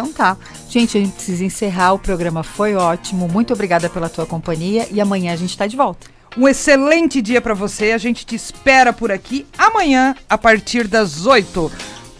[0.00, 0.36] Então tá.
[0.68, 1.92] Gente, a gente precisa encerrar.
[1.92, 3.28] O programa foi ótimo.
[3.28, 6.06] Muito obrigada pela tua companhia e amanhã a gente está de volta.
[6.38, 7.92] Um excelente dia para você.
[7.92, 11.70] A gente te espera por aqui amanhã a partir das 8.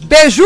[0.01, 0.45] Beijo!